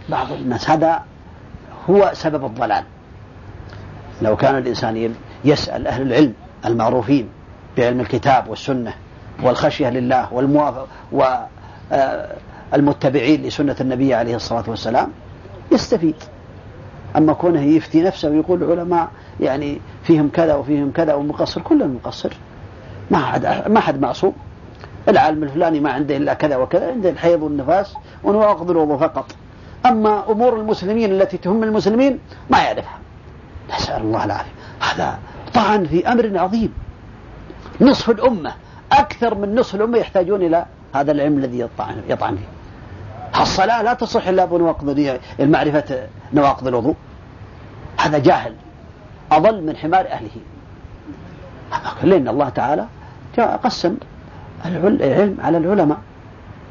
بعض 0.09 0.33
الناس 0.33 0.70
هذا 0.70 1.03
هو 1.90 2.11
سبب 2.14 2.44
الضلال 2.44 2.85
لو 4.23 4.37
كان 4.37 4.59
الإنسان 4.59 5.14
يسأل 5.44 5.87
أهل 5.87 6.03
العلم 6.03 6.35
المعروفين 6.66 7.29
بعلم 7.79 8.01
الكتاب 8.01 8.49
والسنة 8.49 8.94
والخشية 9.42 9.88
لله 9.90 10.33
والموافقة 10.35 10.87
آه، 11.92 12.37
المتبعين 12.74 13.42
لسنة 13.42 13.77
النبي 13.81 14.14
عليه 14.14 14.37
الصلاة 14.37 14.64
والسلام 14.66 15.09
يستفيد 15.72 16.14
أما 17.16 17.33
كونه 17.33 17.61
يفتي 17.62 18.03
نفسه 18.03 18.29
ويقول 18.31 18.62
العلماء 18.62 19.09
يعني 19.40 19.81
فيهم 20.03 20.29
كذا 20.29 20.55
وفيهم 20.55 20.92
كذا 20.92 21.14
ومقصر 21.14 21.61
كلنا 21.61 21.87
مقصر 21.87 22.33
ما 23.11 23.18
حد 23.18 23.68
ما 23.70 23.81
حد 23.81 24.00
معصوم 24.03 24.33
العالم 25.09 25.42
الفلاني 25.42 25.81
ما 25.81 25.90
عنده 25.92 26.16
إلا 26.16 26.35
كذا 26.35 26.57
وكذا 26.57 26.90
عنده 26.90 27.09
الحيض 27.11 27.42
والنفاس 27.42 27.94
ونواقض 28.24 28.70
الوضوء 28.70 28.98
فقط 28.98 29.35
أما 29.87 30.31
أمور 30.31 30.61
المسلمين 30.61 31.12
التي 31.12 31.37
تهم 31.38 31.62
المسلمين 31.62 32.18
ما 32.50 32.59
يعرفها 32.62 32.98
نسأل 33.77 34.03
الله 34.03 34.24
العافية 34.24 34.50
هذا 34.81 35.18
طعن 35.55 35.85
في 35.85 36.12
أمر 36.12 36.33
عظيم 36.38 36.72
نصف 37.81 38.11
الأمة 38.11 38.53
أكثر 38.92 39.35
من 39.35 39.55
نصف 39.55 39.74
الأمة 39.74 39.98
يحتاجون 39.98 40.42
إلى 40.42 40.66
هذا 40.94 41.12
العلم 41.12 41.38
الذي 41.38 41.59
يطعن 41.59 42.02
يطعن 42.09 42.37
فيه 42.37 43.40
الصلاة 43.42 43.83
لا 43.83 43.94
تصح 43.94 44.26
إلا 44.26 44.44
بنواقض 44.44 45.18
المعرفة 45.40 46.07
نواقض 46.35 46.66
الوضوء 46.66 46.94
هذا 48.00 48.18
جاهل 48.18 48.54
أضل 49.33 49.61
من 49.62 49.76
حمار 49.76 50.07
أهله 50.09 50.30
لأن 52.02 52.28
الله 52.28 52.48
تعالى 52.48 52.87
قسم 53.38 53.96
العلم 54.66 55.37
على 55.44 55.59
العلماء 55.59 55.98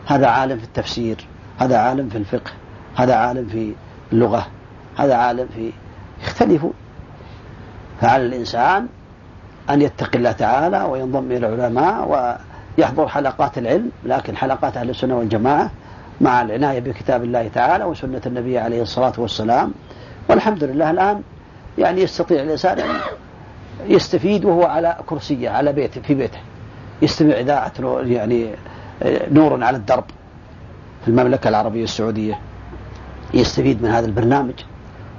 هذا 0.08 0.28
عالم 0.28 0.58
في 0.58 0.64
التفسير 0.64 1.28
هذا 1.60 1.78
عالم 1.78 2.10
في 2.10 2.18
الفقه 2.18 2.52
هذا 2.96 3.16
عالم 3.16 3.48
في 3.48 3.74
اللغة 4.14 4.48
هذا 4.98 5.16
عالم 5.16 5.48
في 5.56 5.72
يختلفوا 6.22 6.72
فعلى 8.02 8.26
الإنسان 8.26 8.88
أن 9.70 9.82
يتقي 9.82 10.18
الله 10.18 10.32
تعالى 10.32 10.84
وينضم 10.84 11.32
إلى 11.32 11.38
العلماء 11.38 12.08
و 12.10 12.36
يحضر 12.78 13.08
حلقات 13.08 13.58
العلم 13.58 13.90
لكن 14.06 14.36
حلقات 14.38 14.78
أهل 14.78 14.90
السنة 14.90 15.18
والجماعة 15.18 15.72
مع 16.22 16.42
العناية 16.42 16.80
بكتاب 16.80 17.24
الله 17.24 17.48
تعالى 17.48 17.84
وسنة 17.84 18.22
النبي 18.26 18.58
عليه 18.60 18.82
الصلاة 18.82 19.14
والسلام 19.18 19.72
والحمد 20.30 20.64
لله 20.64 20.92
الآن 20.92 21.22
يعني 21.78 22.02
يستطيع 22.02 22.44
الإنسان 22.44 22.80
أن 22.80 22.96
يستفيد 23.88 24.46
وهو 24.46 24.64
على 24.66 24.98
كرسيه 25.06 25.50
على 25.50 25.74
بيته 25.74 26.02
في 26.02 26.14
بيته 26.14 26.38
يستمع 27.02 27.34
إذاعة 27.34 27.72
يعني 28.04 28.48
آه، 29.04 29.30
نور 29.32 29.64
على 29.64 29.78
الدرب 29.78 30.04
في 31.02 31.08
المملكة 31.08 31.48
العربية 31.48 31.84
السعودية 31.84 32.40
يستفيد 33.34 33.82
من 33.84 33.90
هذا 33.90 34.06
البرنامج 34.06 34.54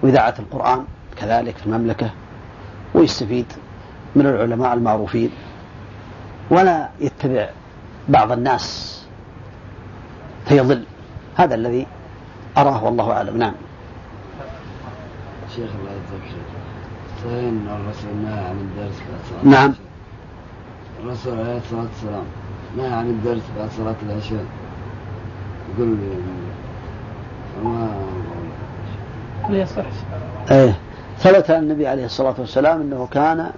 وإذاعة 0.03 0.35
القرآن 0.39 0.85
كذلك 1.17 1.57
في 1.57 1.67
المملكة 1.67 2.11
ويستفيد 2.95 3.47
من 4.17 4.27
العلماء 4.27 4.75
المعروفين 4.75 5.31
ولا 6.51 6.89
يتبع 7.01 7.49
بعض 8.09 8.33
الناس 8.33 8.91
فيضل 10.47 10.85
هذا 11.37 11.55
الذي 11.55 11.87
أراه 12.57 12.85
والله 12.85 13.13
أعلم 13.13 13.37
نعم 13.37 13.55
شيخ 15.57 15.71
الله 15.81 15.91
يجزاك 15.91 16.41
خير 17.25 17.49
أن 17.49 17.67
الرسول 17.81 18.15
نهى 18.23 18.45
عن 18.45 18.57
الدرس 18.61 19.03
بعد 19.09 19.19
صلاة 19.29 19.53
نعم 19.61 19.75
الرسول 21.05 21.39
عليه 21.39 21.57
الصلاة 21.57 21.81
والسلام 21.83 22.25
نهى 22.77 22.93
عن 22.95 23.07
الدرس 23.11 23.43
بعد 23.59 23.69
صلاة 23.77 23.95
العشاء 24.09 24.45
يقول 25.79 25.97
وما 27.63 27.89
لا 29.51 29.59
يصح 29.59 29.83
ايه 30.51 30.77
ثبت 31.19 31.51
عن 31.51 31.63
النبي 31.63 31.87
عليه 31.87 32.05
الصلاة 32.05 32.35
والسلام 32.39 32.81
أنه 32.81 33.09
كان 33.11 33.51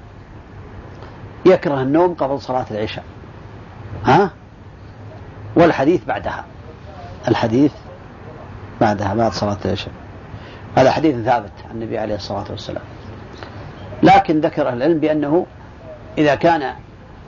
يكره 1.47 1.81
النوم 1.83 2.15
قبل 2.15 2.41
صلاة 2.41 2.67
العشاء 2.71 3.05
ها 4.05 4.31
والحديث 5.57 6.05
بعدها 6.05 6.45
الحديث 7.29 7.73
بعدها 8.81 9.15
بعد 9.15 9.33
صلاة 9.33 9.57
العشاء 9.65 9.93
هذا 10.77 10.91
حديث 10.91 11.15
ثابت 11.25 11.53
عن 11.71 11.71
النبي 11.71 11.99
عليه 11.99 12.15
الصلاة 12.15 12.45
والسلام 12.51 12.83
لكن 14.03 14.41
ذكر 14.41 14.69
أهل 14.69 14.77
العلم 14.77 15.01
بأنه 15.01 15.47
إذا 16.19 16.35
كان 16.35 16.75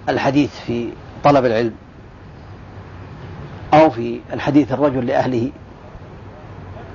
الحديث 0.09 0.61
في 0.61 0.91
طلب 1.25 1.45
العلم 1.45 1.75
أو 3.75 3.91
في 3.91 4.21
الحديث 4.33 4.73
الرجل 4.73 5.07
لأهله 5.07 5.51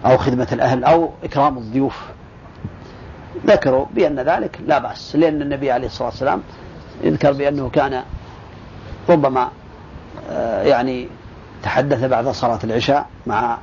أو 0.06 0.18
خدمة 0.18 0.48
الأهل 0.52 0.84
أو 0.84 1.12
إكرام 1.24 1.58
الضيوف 1.58 2.04
ذكروا 3.46 3.86
بأن 3.94 4.20
ذلك 4.20 4.60
لا 4.68 4.80
بأس 4.80 5.16
لأن 5.16 5.42
النبي 5.42 5.72
عليه 5.72 5.88
الصلاة 5.88 6.10
والسلام 6.10 6.42
يذكر 7.02 7.34
بأنه 7.34 7.70
كان 7.70 8.04
ربما 9.10 9.50
آه، 10.30 10.64
يعني 10.64 11.08
تحدث 11.64 12.04
بعد 12.04 12.28
صلاة 12.28 12.60
العشاء 12.64 13.10
مع 13.28 13.58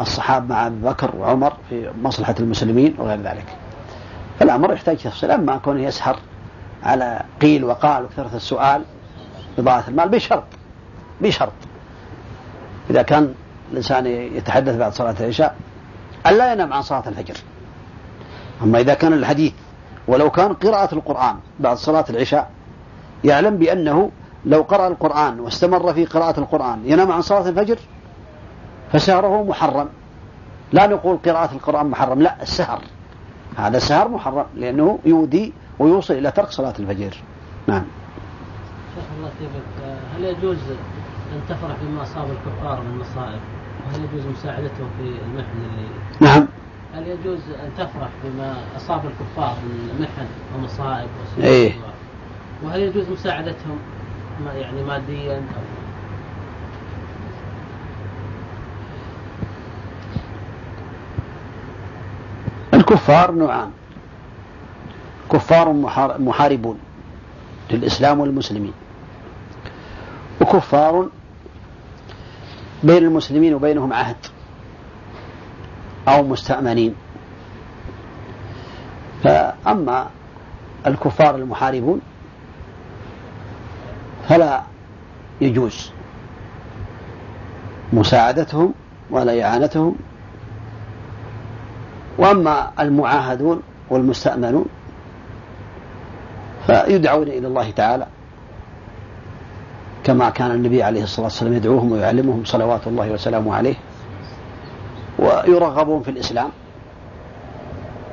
الصحابة 0.00 0.46
مع 0.48 0.66
أبي 0.66 0.86
بكر 0.88 1.16
وعمر 1.16 1.52
في 1.70 1.90
مصلحة 2.02 2.34
المسلمين 2.40 2.94
وغير 2.98 3.20
ذلك 3.22 3.44
فالأمر 4.38 4.72
يحتاج 4.72 4.96
تفصيل 4.96 5.30
أما 5.30 5.56
كونه 5.58 5.82
يسهر 5.82 6.16
على 6.82 7.20
قيل 7.42 7.64
وقال 7.64 8.04
وكثرة 8.04 8.30
السؤال 8.34 8.82
إضاءة 9.58 9.84
المال 9.88 10.08
بشرط 10.08 10.44
بشرط 11.20 11.52
إذا 12.90 13.02
كان 13.02 13.34
الإنسان 13.72 14.06
يتحدث 14.06 14.76
بعد 14.76 14.92
صلاة 14.92 15.14
العشاء 15.20 15.56
ألا 16.26 16.52
ينام 16.52 16.72
عن 16.72 16.82
صلاة 16.82 17.02
الفجر 17.08 17.34
أما 18.62 18.80
إذا 18.80 18.94
كان 18.94 19.12
الحديث 19.12 19.52
ولو 20.08 20.30
كان 20.30 20.52
قراءة 20.52 20.94
القرآن 20.94 21.36
بعد 21.60 21.76
صلاة 21.76 22.04
العشاء 22.10 22.50
يعلم 23.24 23.56
بأنه 23.58 24.10
لو 24.44 24.62
قرأ 24.62 24.88
القرآن 24.88 25.40
واستمر 25.40 25.92
في 25.92 26.04
قراءة 26.04 26.40
القرآن 26.40 26.78
ينام 26.84 27.12
عن 27.12 27.20
صلاة 27.22 27.48
الفجر 27.48 27.78
فسهره 28.92 29.42
محرم 29.42 29.88
لا 30.72 30.86
نقول 30.86 31.16
قراءة 31.26 31.52
القرآن 31.52 31.86
محرم 31.86 32.22
لا 32.22 32.42
السهر 32.42 32.80
هذا 33.56 33.76
السهر 33.76 34.08
محرم 34.08 34.46
لأنه 34.54 34.98
يودي 35.04 35.52
ويوصل 35.78 36.14
إلى 36.14 36.30
ترك 36.30 36.48
صلاة 36.50 36.74
الفجر 36.78 37.16
نعم 37.66 37.84
شيخ 38.96 39.04
الله 39.18 39.30
فيك 39.38 39.98
هل 40.16 40.24
يجوز 40.24 40.56
أن 41.34 41.40
تفرح 41.48 41.76
بما 41.82 42.02
أصاب 42.02 42.26
الكفار 42.30 42.80
من 42.80 42.98
مصائب 43.00 43.40
وهل 43.86 44.00
يجوز 44.04 44.26
مساعدتهم 44.32 44.86
في 44.98 45.02
المحن 45.24 45.58
اللي 45.66 45.88
نعم 46.20 46.48
هل 46.94 47.06
يجوز 47.08 47.40
أن 47.64 47.70
تفرح 47.78 48.08
بما 48.24 48.54
أصاب 48.76 49.00
الكفار 49.04 49.56
من 49.64 49.88
محن 50.00 50.26
ومصائب 50.56 51.08
وسوء 51.32 51.44
ايه. 51.50 51.72
وهل 52.64 52.80
يجوز 52.80 53.08
مساعدتهم 53.10 53.78
ما 54.44 54.52
يعني 54.52 54.82
ماديا 54.82 55.36
أو 62.74 62.78
الكفار 62.78 63.32
نوعان 63.32 63.70
كفار 65.32 65.72
محاربون 66.18 66.78
للإسلام 67.70 68.20
والمسلمين 68.20 68.72
وكفار 70.40 71.08
بين 72.82 73.04
المسلمين 73.04 73.54
وبينهم 73.54 73.92
عهد 73.92 74.16
أو 76.08 76.22
مستأمنين 76.22 76.94
فأما 79.22 80.06
الكفار 80.86 81.34
المحاربون 81.34 82.00
فلا 84.32 84.62
يجوز 85.40 85.90
مساعدتهم 87.92 88.74
ولا 89.10 89.42
إعانتهم 89.42 89.94
وأما 92.18 92.70
المعاهدون 92.80 93.62
والمستأمنون 93.90 94.64
فيدعون 96.66 97.28
إلى 97.28 97.46
الله 97.46 97.70
تعالى 97.70 98.06
كما 100.04 100.30
كان 100.30 100.50
النبي 100.50 100.82
عليه 100.82 101.02
الصلاة 101.02 101.24
والسلام 101.26 101.52
يدعوهم 101.52 101.92
ويعلمهم 101.92 102.44
صلوات 102.44 102.86
الله 102.86 103.10
وسلامه 103.12 103.56
عليه 103.56 103.74
ويرغبون 105.18 106.02
في 106.02 106.10
الإسلام 106.10 106.48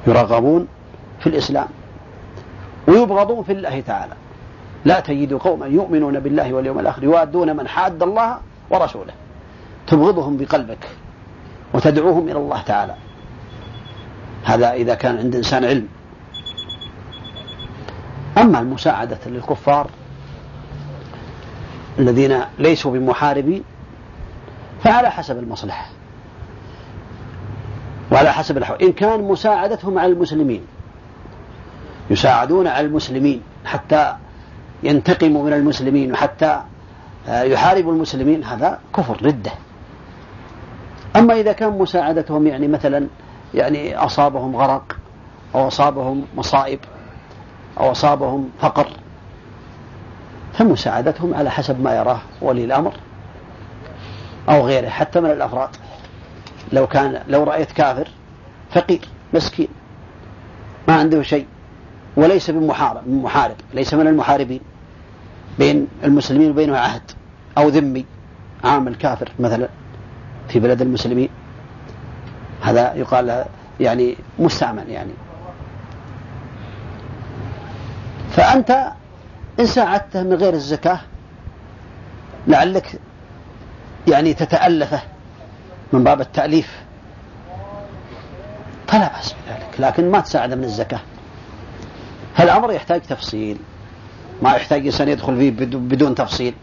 يرغبون 0.08 0.67
في 1.19 1.27
الإسلام 1.27 1.67
ويبغضون 2.88 3.43
في 3.43 3.51
الله 3.51 3.79
تعالى 3.82 4.13
لا 4.86 5.00
تجد 5.00 5.34
قوما 5.34 5.65
يؤمنون 5.68 6.20
بالله 6.20 6.54
واليوم 6.54 6.80
الآخر 6.80 7.04
يوادون 7.04 7.56
من 7.56 7.68
حاد 7.68 8.04
الله 8.04 8.38
ورسوله 8.70 9.13
تبغضهم 9.88 10.38
بقلبك 10.38 10.88
وتدعوهم 11.74 12.28
إلى 12.30 12.38
الله 12.39 12.62
تعالى 12.62 12.96
هذا 14.44 14.72
إذا 14.74 14.96
كان 14.96 15.18
عند 15.18 15.36
إنسان 15.36 15.65
علم 15.65 15.88
أما 18.38 18.60
المساعدة 18.60 19.18
للكفار 19.26 19.88
الذين 22.00 22.39
ليسوا 22.60 22.92
بمحاربين 22.92 23.63
فعلى 24.84 25.10
حسب 25.12 25.38
المصلحة 25.38 25.88
وعلى 28.12 28.34
حسب 28.34 28.58
الحوال 28.58 28.82
إن 28.82 28.92
كان 28.92 29.22
مساعدتهم 29.24 30.00
على 30.00 30.12
المسلمين 30.12 30.62
يساعدون 32.10 32.68
على 32.68 32.88
المسلمين 32.88 33.42
حتى 33.65 34.15
ينتقم 34.84 35.44
من 35.46 35.54
المسلمين 35.54 36.12
وحتى 36.12 36.62
آه، 37.28 37.42
يحارب 37.44 37.89
المسلمين 37.89 38.44
هذا 38.44 38.80
كفر 38.96 39.26
ردة 39.26 39.52
أما 41.15 41.34
إذا 41.34 41.52
كان 41.52 41.78
مساعدتهم 41.78 42.48
يعني 42.48 42.68
مثلا 42.68 43.08
يعني 43.54 43.98
أصابهم 43.98 44.56
غرق 44.56 44.98
أو 45.56 45.68
أصابهم 45.68 46.26
مصائب 46.38 46.80
أو 47.80 47.92
أصابهم 47.92 48.50
فقر 48.60 48.88
فمساعدتهم 50.54 51.34
على 51.34 51.52
حسب 51.52 51.82
ما 51.82 51.96
يراه 51.96 52.20
ولي 52.42 52.63
الأمر 52.63 52.94
أو 54.50 54.65
غيره 54.68 54.89
حتى 54.89 55.20
من 55.20 55.32
الأفراد 55.32 55.70
لو 56.74 56.88
كان 56.88 57.22
لو 57.28 57.44
رأيت 57.44 57.72
كافر 57.72 58.08
فقير 58.72 59.02
مسكين 59.34 59.68
ما 60.88 60.96
عنده 60.96 61.22
شيء 61.22 61.46
وليس 62.17 62.50
بمحارب 62.52 63.08
محارب 63.08 63.56
ليس 63.74 63.93
من 63.93 64.08
المحاربين 64.08 64.60
بين 65.60 65.88
المسلمين 66.04 66.50
وبينه 66.52 66.78
عهد 66.78 67.02
أو 67.58 67.69
ذمي 67.69 68.06
عامل 68.63 68.95
كافر 68.95 69.32
مثلا 69.39 69.69
في 70.50 70.60
بلد 70.60 70.82
المسلمين 70.82 71.30
هذا 72.63 72.93
يقال 72.95 73.45
يعني 73.80 74.17
مستعمل 74.39 74.89
يعني 74.89 75.12
فأنت 78.32 78.91
إن 79.60 79.65
ساعدته 79.65 80.24
من 80.24 80.34
غير 80.34 80.54
الزكاة 80.54 81.00
لعلك 82.48 83.00
يعني 84.08 84.34
تتألفه 84.34 85.00
من 85.93 86.04
باب 86.04 86.22
التأليف 86.22 86.80
فلا 88.88 89.08
بأس 89.15 89.34
بذلك 89.48 89.69
لكن 89.80 90.12
ما 90.12 90.19
تساعده 90.19 90.56
من 90.56 90.63
الزكاة 90.63 91.00
هالأمر 92.36 92.72
يحتاج 92.72 93.02
تفصيل 93.02 93.58
ما 94.44 94.56
يحتاج 94.56 94.86
إنسان 94.86 95.08
يدخل 95.10 95.38
فيه 95.38 95.52
بدون 95.78 96.15
تفصيل 96.15 96.54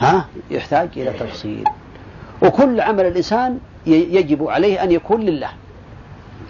ها 0.00 0.24
يحتاج 0.50 0.88
إلى 0.96 1.10
تفصيل 1.12 1.64
وكل 2.42 2.80
عمل 2.80 3.06
الإنسان 3.06 3.58
يجب 3.86 4.48
عليه 4.48 4.82
أن 4.82 4.92
يكون 4.92 5.20
لله 5.20 5.48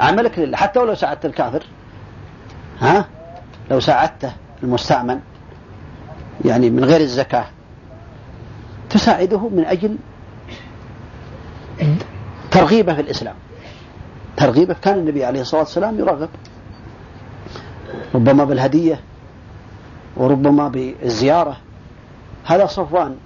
عملك 0.01 0.39
لله 0.39 0.57
حتى 0.57 0.79
ولو 0.79 0.95
ساعدت 0.95 1.27
الكافر 1.27 1.63
ها 2.81 3.05
لو 3.71 3.81
ساعدته 3.81 4.33
المستأمن 4.63 5.21
يعني 6.45 6.71
من 6.71 6.85
غير 6.85 7.01
الزكاة 7.01 7.45
تساعده 8.91 9.49
من 9.49 9.65
أجل 9.65 9.97
ترغيبه 12.51 12.95
في 12.95 13.01
الإسلام 13.01 13.35
ترغيبه 14.37 14.77
كان 14.83 14.99
النبي 14.99 15.25
عليه 15.25 15.41
الصلاة 15.41 15.61
والسلام 15.61 15.99
يرغب 15.99 16.29
ربما 18.15 18.45
بالهدية 18.45 19.01
وربما 20.17 20.69
بالزيارة 20.69 21.57
هذا 22.45 22.67
صفوان 22.67 23.17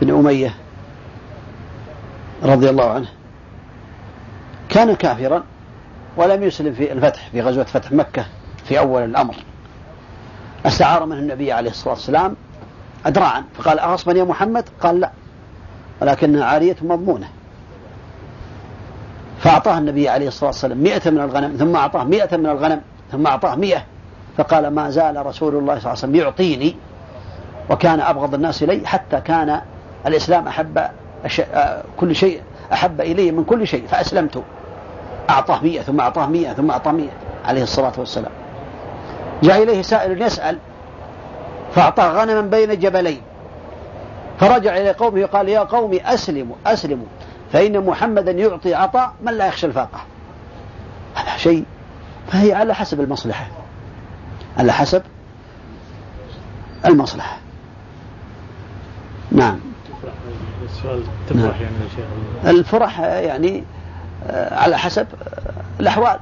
بن 0.00 0.10
أمية 0.14 0.54
رضي 2.42 2.70
الله 2.70 2.90
عنه 2.90 3.08
كان 4.68 4.94
كافرا 4.94 5.44
ولم 6.16 6.42
يسلم 6.42 6.74
في 6.74 6.92
الفتح 6.92 7.28
في 7.28 7.40
غزوة 7.40 7.64
فتح 7.64 7.92
مكة 7.92 8.26
في 8.64 8.78
أول 8.78 9.02
الأمر 9.04 9.34
استعار 10.66 11.06
منه 11.06 11.18
النبي 11.18 11.52
عليه 11.52 11.70
الصلاة 11.70 11.94
والسلام 11.94 12.36
أدراعا 13.06 13.44
فقال 13.54 13.78
أغصبا 13.78 14.12
يا 14.12 14.24
محمد 14.24 14.64
قال 14.80 15.00
لا 15.00 15.10
ولكنها 16.02 16.44
عارية 16.44 16.76
مضمونة 16.82 17.28
فأعطاه 19.44 19.78
النبي 19.78 20.08
عليه 20.08 20.28
الصلاة 20.28 20.46
والسلام 20.50 20.78
مئة 20.82 21.10
من 21.10 21.18
الغنم 21.20 21.56
ثم 21.58 21.76
أعطاه 21.76 22.04
مئة 22.04 22.36
من 22.36 22.46
الغنم 22.46 22.80
ثم 23.12 23.26
أعطاه 23.26 23.54
مئة 23.56 23.82
فقال 24.38 24.66
ما 24.66 24.90
زال 24.90 25.26
رسول 25.26 25.54
الله 25.56 25.78
صلى 25.78 25.82
الله 25.82 25.88
عليه 25.88 25.98
وسلم 25.98 26.14
يعطيني 26.16 26.76
وكان 27.70 28.00
أبغض 28.00 28.34
الناس 28.34 28.62
إلي 28.62 28.86
حتى 28.86 29.20
كان 29.20 29.60
الإسلام 30.06 30.46
أحب 30.48 30.78
آه، 31.54 31.82
كل 31.96 32.14
شيء 32.16 32.40
أحب 32.72 33.00
إلي 33.00 33.32
من 33.32 33.44
كل 33.44 33.66
شيء 33.66 33.86
فأسلمت 33.86 34.42
أعطاه 35.30 35.64
مئة 35.64 35.82
ثم 35.82 36.00
أعطاه 36.00 36.26
مئة 36.26 36.52
ثم 36.52 36.70
أعطاه 36.70 36.92
مئة 36.92 37.10
عليه 37.44 37.62
الصلاة 37.62 37.92
والسلام 37.98 38.32
جاء 39.42 39.62
إليه 39.62 39.82
سائل 39.82 40.22
يسأل 40.22 40.58
فأعطاه 41.74 42.10
غنما 42.22 42.40
بين 42.40 42.78
جبلين 42.80 43.20
فرجع 44.40 44.76
إلى 44.76 44.90
قومه 44.90 45.22
وقال 45.22 45.48
يا 45.48 45.60
قومي 45.60 46.00
أسلموا 46.14 46.56
أسلموا 46.66 47.06
فإن 47.54 47.80
محمدا 47.86 48.30
يعطي 48.30 48.74
عطاء 48.74 49.12
من 49.22 49.32
لا 49.32 49.46
يخشى 49.46 49.66
الفاقة 49.66 50.00
هذا 51.14 51.36
شيء 51.36 51.64
فهي 52.28 52.52
على 52.52 52.74
حسب 52.74 53.00
المصلحة 53.00 53.46
على 54.58 54.72
حسب 54.72 55.02
المصلحة 56.86 57.38
نعم 59.32 59.58
تفرح 61.28 61.34
نعم. 61.60 61.60
يعني 61.60 62.58
الفرح 62.58 63.00
يعني 63.00 63.64
آه، 64.26 64.54
على 64.56 64.78
حسب 64.78 65.06
آه، 65.26 65.80
الأحوال 65.82 66.18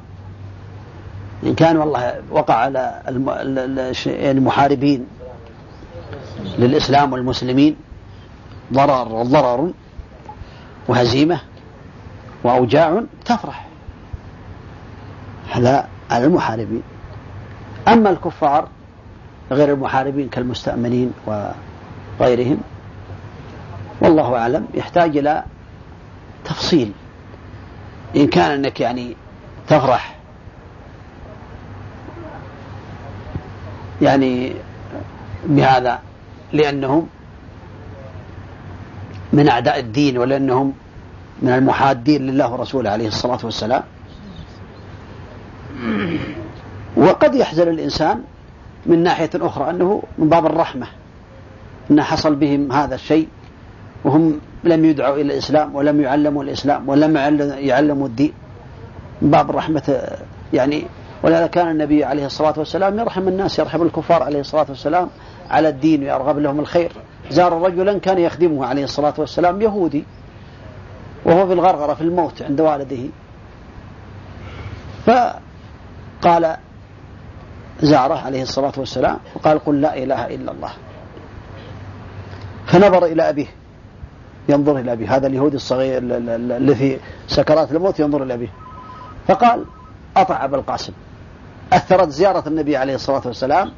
إن 1.45 1.55
كان 1.55 1.77
والله 1.77 2.15
وقع 2.31 2.55
على 2.55 3.01
المحاربين 4.13 5.07
يعني 6.39 6.67
للإسلام 6.67 7.13
والمسلمين 7.13 7.77
ضرر 8.73 9.23
ضرر 9.23 9.73
وهزيمة 10.89 11.41
وأوجاع 12.45 13.03
تفرح 13.25 13.67
على 15.55 15.85
على 16.11 16.25
المحاربين 16.25 16.83
أما 17.89 18.11
الكفار 18.11 18.69
غير 19.51 19.73
المحاربين 19.73 20.29
كالمستأمنين 20.29 21.13
وغيرهم 22.21 22.59
والله 24.01 24.37
أعلم 24.39 24.67
يحتاج 24.75 25.17
إلى 25.17 25.45
تفصيل 26.45 26.93
إن 28.17 28.27
كان 28.27 28.51
أنك 28.51 28.81
يعني 28.81 29.17
تفرح 29.67 30.17
يعني 34.03 34.53
بهذا 35.49 35.99
لأنهم 36.53 37.09
من 39.33 39.49
أعداء 39.49 39.79
الدين 39.81 40.19
ولا 40.19 40.37
أنهم 40.37 40.73
من 41.43 41.49
المحادين 41.49 42.27
لله 42.27 42.53
ورسوله 42.53 42.91
عليه 42.91 43.09
الصلاة 43.09 43.39
والسلام 43.45 43.83
وقد 46.97 47.35
يحزن 47.35 47.69
الإنسان 47.69 48.23
من 48.87 49.03
ناحية 49.03 49.31
أخرى 49.37 49.71
أنه 49.71 50.03
من 50.19 50.29
باب 50.29 50.47
الرحمة 50.47 50.87
أن 51.91 52.03
حصل 52.03 52.35
بهم 52.35 52.73
هذا 52.73 52.95
الشيء 52.95 53.29
وهم 54.05 54.39
لم 54.65 54.85
يدعوا 54.85 55.15
إلى 55.15 55.23
الإسلام 55.23 55.75
ولم 55.77 56.01
يعلموا 56.01 56.43
الإسلام 56.45 56.89
ولم 56.89 57.17
يعلموا 57.59 58.07
الدين 58.07 58.33
من 59.23 59.31
باب 59.31 59.51
الرحمة 59.51 60.03
يعني 60.53 60.85
ولهذا 61.23 61.47
كان 61.47 61.71
النبي 61.71 62.05
عليه 62.05 62.27
الصلاة 62.27 62.55
والسلام 62.57 62.99
يرحم 62.99 63.29
الناس 63.29 63.59
يرحم 63.59 63.83
الكفار 63.83 64.23
عليه 64.23 64.41
الصلاة 64.41 64.67
والسلام 64.69 65.09
على 65.51 65.69
الدين 65.69 66.03
ويرغب 66.03 66.39
لهم 66.39 66.61
الخير 66.61 66.93
زار 67.31 67.63
رجلا 67.63 67.99
كان 67.99 68.19
يخدمه 68.19 68.67
عليه 68.67 68.85
الصلاة 68.85 69.15
والسلام 69.19 69.63
يهودي 69.63 70.05
وهو 71.25 71.47
في 71.47 71.53
الغرغرة 71.53 71.95
في 71.95 72.01
الموت 72.01 72.43
عند 72.43 72.61
والده 72.61 73.03
فقال 76.21 76.57
زاره 77.81 78.15
عليه 78.19 78.43
الصلاة 78.43 78.73
والسلام 78.77 79.19
وقال 79.35 79.59
قل 79.59 79.81
لا 79.81 79.97
إله 80.03 80.27
إلا 80.35 80.53
الله 80.53 80.71
فنظر 82.67 83.05
إلى 83.05 83.29
أبيه 83.29 83.47
ينظر 84.49 84.79
إلى 84.79 84.93
أبيه 84.93 85.17
هذا 85.17 85.27
اليهودي 85.27 85.57
الصغير 85.57 85.99
الذي 86.03 86.75
في 86.75 86.99
سكرات 87.29 87.73
الموت 87.73 88.01
ينظر 88.01 88.23
إلى 88.23 88.35
أبيه 88.35 88.53
فقال 89.29 89.65
أطع 90.17 90.45
أبا 90.45 90.57
القاسم 90.57 90.93
أثرت 91.73 92.09
زيارة 92.09 92.49
النبي 92.49 92.77
عليه 92.77 92.95
الصلاة 92.95 93.23
والسلام 93.25 93.73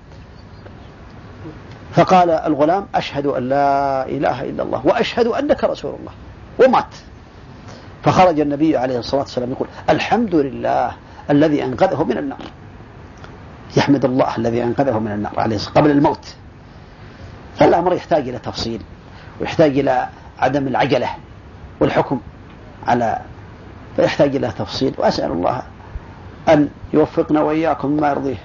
فقال 1.95 2.31
الغلام 2.31 2.87
أشهد 2.95 3.27
أن 3.27 3.49
لا 3.49 4.07
إله 4.09 4.43
إلا 4.45 4.63
الله 4.63 4.81
وأشهد 4.87 5.27
أنك 5.27 5.65
رسول 5.65 5.95
الله 6.01 6.13
ومات 6.69 6.95
فخرج 8.03 8.41
النبي 8.41 8.77
عليه 8.77 8.99
الصلاة 8.99 9.21
والسلام 9.21 9.51
يقول 9.51 9.69
الحمد 9.91 10.35
لله 10.35 10.93
الذي 11.31 11.65
أنقذه 11.65 12.05
من 12.05 12.19
النار 12.19 12.39
يحمد 13.77 14.05
الله 14.05 14.37
الذي 14.39 14.63
أنقذه 14.63 14.99
من 14.99 15.13
النار 15.13 15.41
عليه 15.41 15.59
قبل 15.75 15.91
الموت 15.91 16.35
فالأمر 17.57 17.93
يحتاج 17.95 18.29
إلى 18.29 18.39
تفصيل 18.39 18.83
ويحتاج 19.41 19.79
إلى 19.79 20.09
عدم 20.39 20.67
العجلة 20.69 21.09
والحكم 21.81 22.21
على 22.87 23.19
فيحتاج 23.97 24.37
إلى 24.37 24.49
تفصيل 24.59 24.95
وأسأل 24.99 25.31
الله 25.31 25.63
أن 26.49 26.69
يوفقنا 26.95 27.41
وإياكم 27.41 27.89
ما 27.91 28.11
يرضيه 28.11 28.37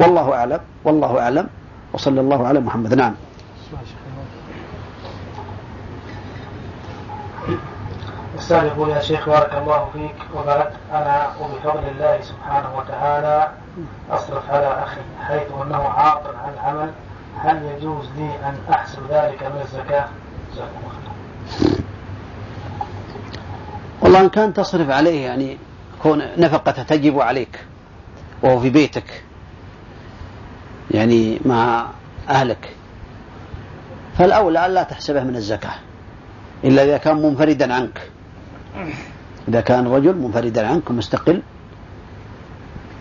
والله 0.00 0.34
أعلم 0.34 0.60
والله 0.84 1.20
أعلم 1.22 1.48
وصلى 1.92 2.20
الله 2.20 2.46
على 2.48 2.60
محمد 2.60 2.94
نعم 2.94 3.14
السؤال 8.38 8.66
يقول 8.66 8.88
يا 8.88 9.00
شيخ 9.00 9.26
بارك 9.26 9.54
الله 9.54 9.88
فيك 9.92 10.16
وبارك 10.34 10.72
انا 10.92 11.30
وبفضل 11.40 11.82
الله 11.88 12.20
سبحانه 12.22 12.76
وتعالى 12.78 13.48
اصرف 14.10 14.50
على 14.50 14.66
اخي 14.82 15.00
حيث 15.20 15.42
انه 15.62 15.78
عاطل 15.82 16.34
عن 16.36 16.52
العمل 16.54 16.90
هل 17.40 17.72
يجوز 17.78 18.04
لي 18.16 18.30
ان 18.44 18.56
احسب 18.72 18.98
ذلك 19.10 19.42
من 19.42 19.60
الزكاه؟ 19.64 20.04
جزاكم 20.52 20.78
الله 20.82 21.78
والله 24.00 24.20
ان 24.20 24.28
كان 24.28 24.52
تصرف 24.54 24.90
عليه 24.90 25.26
يعني 25.26 25.58
كون 26.02 26.22
نفقته 26.36 26.82
تجب 26.82 27.20
عليك 27.20 27.64
وهو 28.42 28.60
في 28.60 28.70
بيتك 28.70 29.24
يعني 30.90 31.40
مع 31.46 31.86
أهلك 32.28 32.74
فالأولى 34.18 34.66
ألا 34.66 34.82
تحسبه 34.82 35.24
من 35.24 35.36
الزكاة 35.36 35.74
إلا 36.64 36.84
إذا 36.84 36.96
كان 36.96 37.16
منفردا 37.16 37.74
عنك 37.74 38.10
إذا 39.48 39.60
كان 39.60 39.86
رجل 39.86 40.16
منفردا 40.16 40.68
عنك 40.68 40.90
مستقل 40.90 41.42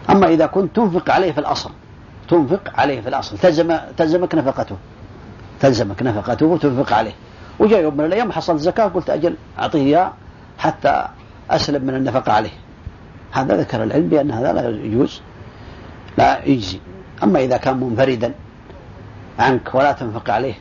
أما 0.09 0.27
إذا 0.27 0.45
كنت 0.45 0.75
تنفق 0.75 1.09
عليه 1.09 1.31
في 1.31 1.37
الأصل 1.39 1.69
تنفق 2.29 2.61
عليه 2.79 3.01
في 3.01 3.09
الأصل 3.09 3.37
تلزم 3.37 3.77
تلزمك 3.97 4.35
نفقته 4.35 4.75
تلزمك 5.59 6.03
نفقته 6.03 6.45
وتنفق 6.45 6.93
عليه 6.95 7.13
وجاء 7.59 7.81
يوم 7.81 7.97
من 7.97 8.05
الأيام 8.05 8.31
حصلت 8.31 8.59
زكاة 8.61 8.85
قلت 8.87 9.09
أجل 9.09 9.35
أعطيه 9.59 9.79
إياه 9.79 10.13
حتى 10.57 11.07
أسلم 11.51 11.85
من 11.85 11.95
النفقة 11.95 12.31
عليه 12.31 12.51
هذا 13.31 13.57
ذكر 13.57 13.83
العلم 13.83 14.09
بأن 14.09 14.31
هذا 14.31 14.53
لا 14.53 14.69
يجوز 14.69 15.21
لا 16.17 16.45
يجزي 16.45 16.79
أما 17.23 17.39
إذا 17.39 17.57
كان 17.57 17.77
منفردا 17.77 18.31
عنك 19.39 19.75
ولا 19.75 19.91
تنفق 19.91 20.29
عليه 20.29 20.53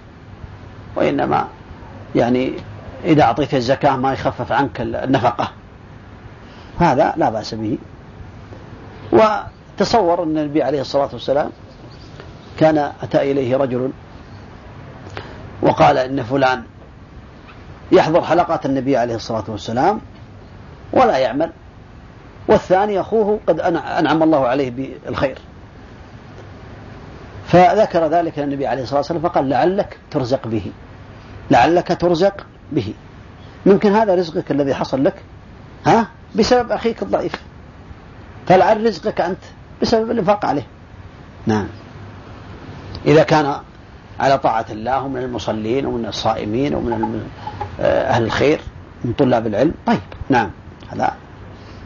وإنما 0.97 1.47
يعني 2.15 2.53
إذا 3.05 3.23
أعطيت 3.23 3.55
الزكاة 3.55 3.97
ما 3.97 4.13
يخفف 4.13 4.53
عنك 4.53 4.81
النفقة 4.81 5.51
هذا 6.81 7.13
لا 7.17 7.31
بأس 7.31 7.55
به 7.55 7.79
وتصور 9.13 10.23
أن 10.23 10.39
النبي 10.39 10.63
عليه 10.63 10.81
الصلاة 10.81 11.09
والسلام 11.13 11.51
كان 12.59 12.79
أتى 13.03 13.33
إليه 13.33 13.57
رجل 13.57 13.91
وقال 15.63 15.99
إن 15.99 16.23
فلان 16.23 16.63
يحضر 17.93 18.23
حلقات 18.23 18.67
النبي 18.67 18.97
عليه 18.97 19.15
الصلاة 19.15 19.45
والسلام 19.49 20.01
ولا 20.93 21.19
يعمل 21.19 21.51
والثاني 22.49 23.01
أخوه 23.01 23.41
قد 23.47 23.61
أنعم 23.61 24.23
الله 24.23 24.47
عليه 24.49 24.71
بالخير 24.71 25.39
فذكر 27.47 28.07
ذلك 28.11 28.39
النبي 28.39 28.67
عليه 28.67 28.83
الصلاة 28.83 28.99
والسلام 28.99 29.23
فقال 29.23 29.49
لعلك 29.49 29.97
ترزق 30.11 30.47
به 30.47 30.73
لعلك 31.51 31.89
ترزق 32.01 32.47
به 32.73 32.95
ممكن 33.67 33.93
هذا 33.95 34.15
رزقك 34.15 34.51
الذي 34.51 34.75
حصل 34.75 35.05
لك 35.05 35.15
ها 35.87 36.07
بسبب 36.35 36.73
أخيك 36.73 37.03
الضعيف 37.03 37.35
فلعل 38.47 38.87
رزقك 38.87 39.21
أنت 39.21 39.39
بسبب 39.83 40.11
الإنفاق 40.11 40.45
عليه 40.45 40.67
نعم 41.47 41.67
إذا 43.07 43.23
كان 43.23 43.55
على 44.21 44.39
طاعة 44.39 44.67
الله 44.71 45.03
ومن 45.03 45.23
المصلين 45.23 45.87
ومن 45.87 46.07
الصائمين 46.07 46.75
ومن 46.75 47.27
آه، 47.81 48.09
أهل 48.11 48.25
الخير 48.25 48.61
من 49.05 49.13
طلاب 49.13 49.47
العلم 49.47 49.75
طيب 49.87 49.99
نعم 50.29 50.51
هذا 50.91 51.11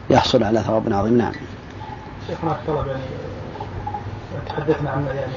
يحصل 0.09 0.43
على 0.43 0.59
ثواب 0.61 0.93
عظيم 0.93 1.17
نعم 1.17 1.31
شيخنا 2.27 2.51
الطلب 2.51 2.87
يعني 2.87 2.99
تحدثنا 4.49 4.89
عن 4.89 5.05
يعني 5.05 5.33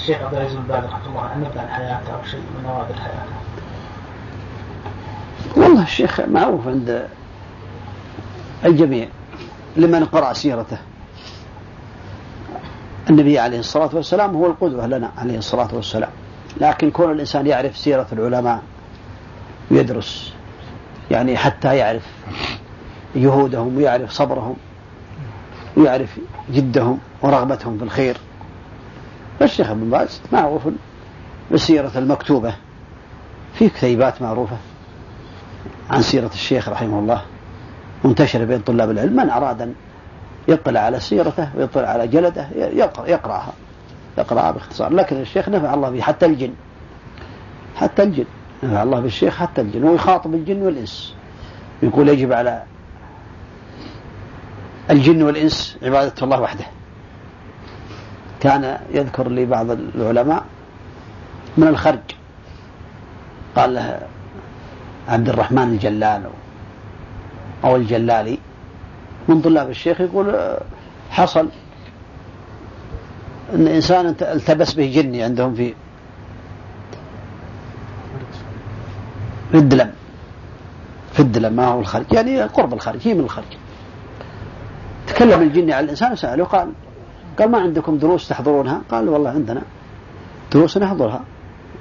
الشيخ 0.00 0.22
عبد 0.22 0.34
العزيز 0.34 0.56
بن 0.56 0.62
باز 0.62 0.84
رحمه 0.84 1.06
الله 1.08 1.20
عنه 1.20 1.46
نبدا 1.48 1.66
حياته 1.66 2.14
او 2.14 2.24
شيء 2.30 2.40
من 2.40 2.62
نوابل 2.62 2.94
حياته. 2.94 3.34
والله 5.62 5.82
الشيخ 5.82 6.20
معروف 6.20 6.68
عند 6.68 7.08
الجميع 8.66 9.08
لمن 9.76 10.04
قرأ 10.04 10.32
سيرته. 10.32 10.78
النبي 13.10 13.38
عليه 13.38 13.58
الصلاة 13.58 13.90
والسلام 13.92 14.34
هو 14.36 14.46
القدوة 14.46 14.86
لنا 14.86 15.10
عليه 15.18 15.38
الصلاة 15.38 15.68
والسلام 15.72 16.10
لكن 16.60 16.90
كون 16.90 17.12
الإنسان 17.12 17.46
يعرف 17.46 17.76
سيرة 17.76 18.06
العلماء 18.12 18.62
ويدرس 19.70 20.32
يعني 21.10 21.36
حتى 21.36 21.76
يعرف 21.76 22.06
جهودهم 23.16 23.76
ويعرف 23.76 24.10
صبرهم 24.10 24.56
ويعرف 25.76 26.18
جدهم 26.52 26.98
ورغبتهم 27.22 27.78
في 27.78 27.84
الخير 27.84 28.16
فالشيخ 29.40 29.70
ابن 29.70 29.90
باز 29.90 30.20
معروف 30.32 30.62
بالسيرة 31.50 31.90
المكتوبة 31.96 32.54
في 33.54 33.68
كتيبات 33.68 34.22
معروفة 34.22 34.56
عن 35.90 36.02
سيرة 36.02 36.30
الشيخ 36.34 36.68
رحمه 36.68 36.98
الله 36.98 37.22
منتشرة 38.04 38.44
بين 38.44 38.60
طلاب 38.60 38.90
العلم 38.90 39.16
من 39.16 39.30
أراد 39.30 39.62
أن 39.62 39.74
يطلع 40.48 40.80
على 40.80 41.00
سيرته 41.00 41.48
ويطلع 41.56 41.88
على 41.88 42.06
جلده 42.06 42.48
يقرأ 42.56 43.06
يقرأها 43.08 43.52
يقرأها 44.18 44.50
باختصار 44.50 44.92
لكن 44.92 45.20
الشيخ 45.20 45.48
نفع 45.48 45.74
الله 45.74 45.90
به 45.90 46.00
حتى 46.00 46.26
الجن 46.26 46.54
حتى 47.76 48.02
الجن 48.02 48.24
نفع 48.62 48.82
الله 48.82 49.00
بالشيخ 49.00 49.36
حتى 49.36 49.60
الجن 49.60 49.84
ويخاطب 49.84 50.34
الجن 50.34 50.62
والإنس 50.62 51.14
يقول 51.82 52.08
يجب 52.08 52.32
على 52.32 52.62
الجن 54.90 55.22
والإنس 55.22 55.76
عبادة 55.82 56.14
الله 56.22 56.40
وحده 56.40 56.64
كان 58.40 58.78
يذكر 58.90 59.28
لي 59.28 59.44
بعض 59.46 59.70
العلماء 59.70 60.44
من 61.58 61.66
الخرج 61.68 61.98
قال 63.56 63.74
له 63.74 63.98
عبد 65.08 65.28
الرحمن 65.28 65.62
الجلال 65.62 66.22
أو 67.64 67.76
الجلالي 67.76 68.38
من 69.28 69.40
طلاب 69.40 69.70
الشيخ 69.70 70.00
يقول 70.00 70.56
حصل 71.10 71.48
أن 73.54 73.66
إنسان 73.68 74.06
التبس 74.20 74.74
به 74.74 74.86
جني 74.94 75.22
عندهم 75.22 75.54
في 75.54 75.74
في 79.52 79.56
الدلم 79.58 79.90
في 81.12 81.20
الدلم 81.20 81.52
ما 81.52 81.66
هو 81.66 81.80
الخرج 81.80 82.04
يعني 82.12 82.42
قرب 82.42 82.74
الخرج 82.74 83.08
هي 83.08 83.14
من 83.14 83.20
الخرج 83.20 83.44
تكلم 85.06 85.42
الجني 85.42 85.72
على 85.72 85.84
الإنسان 85.84 86.12
وسأله 86.12 86.44
قال 86.44 86.72
قال 87.40 87.50
ما 87.50 87.58
عندكم 87.58 87.98
دروس 87.98 88.28
تحضرونها 88.28 88.80
قال 88.90 89.08
والله 89.08 89.30
عندنا 89.30 89.62
دروس 90.52 90.78
نحضرها 90.78 91.20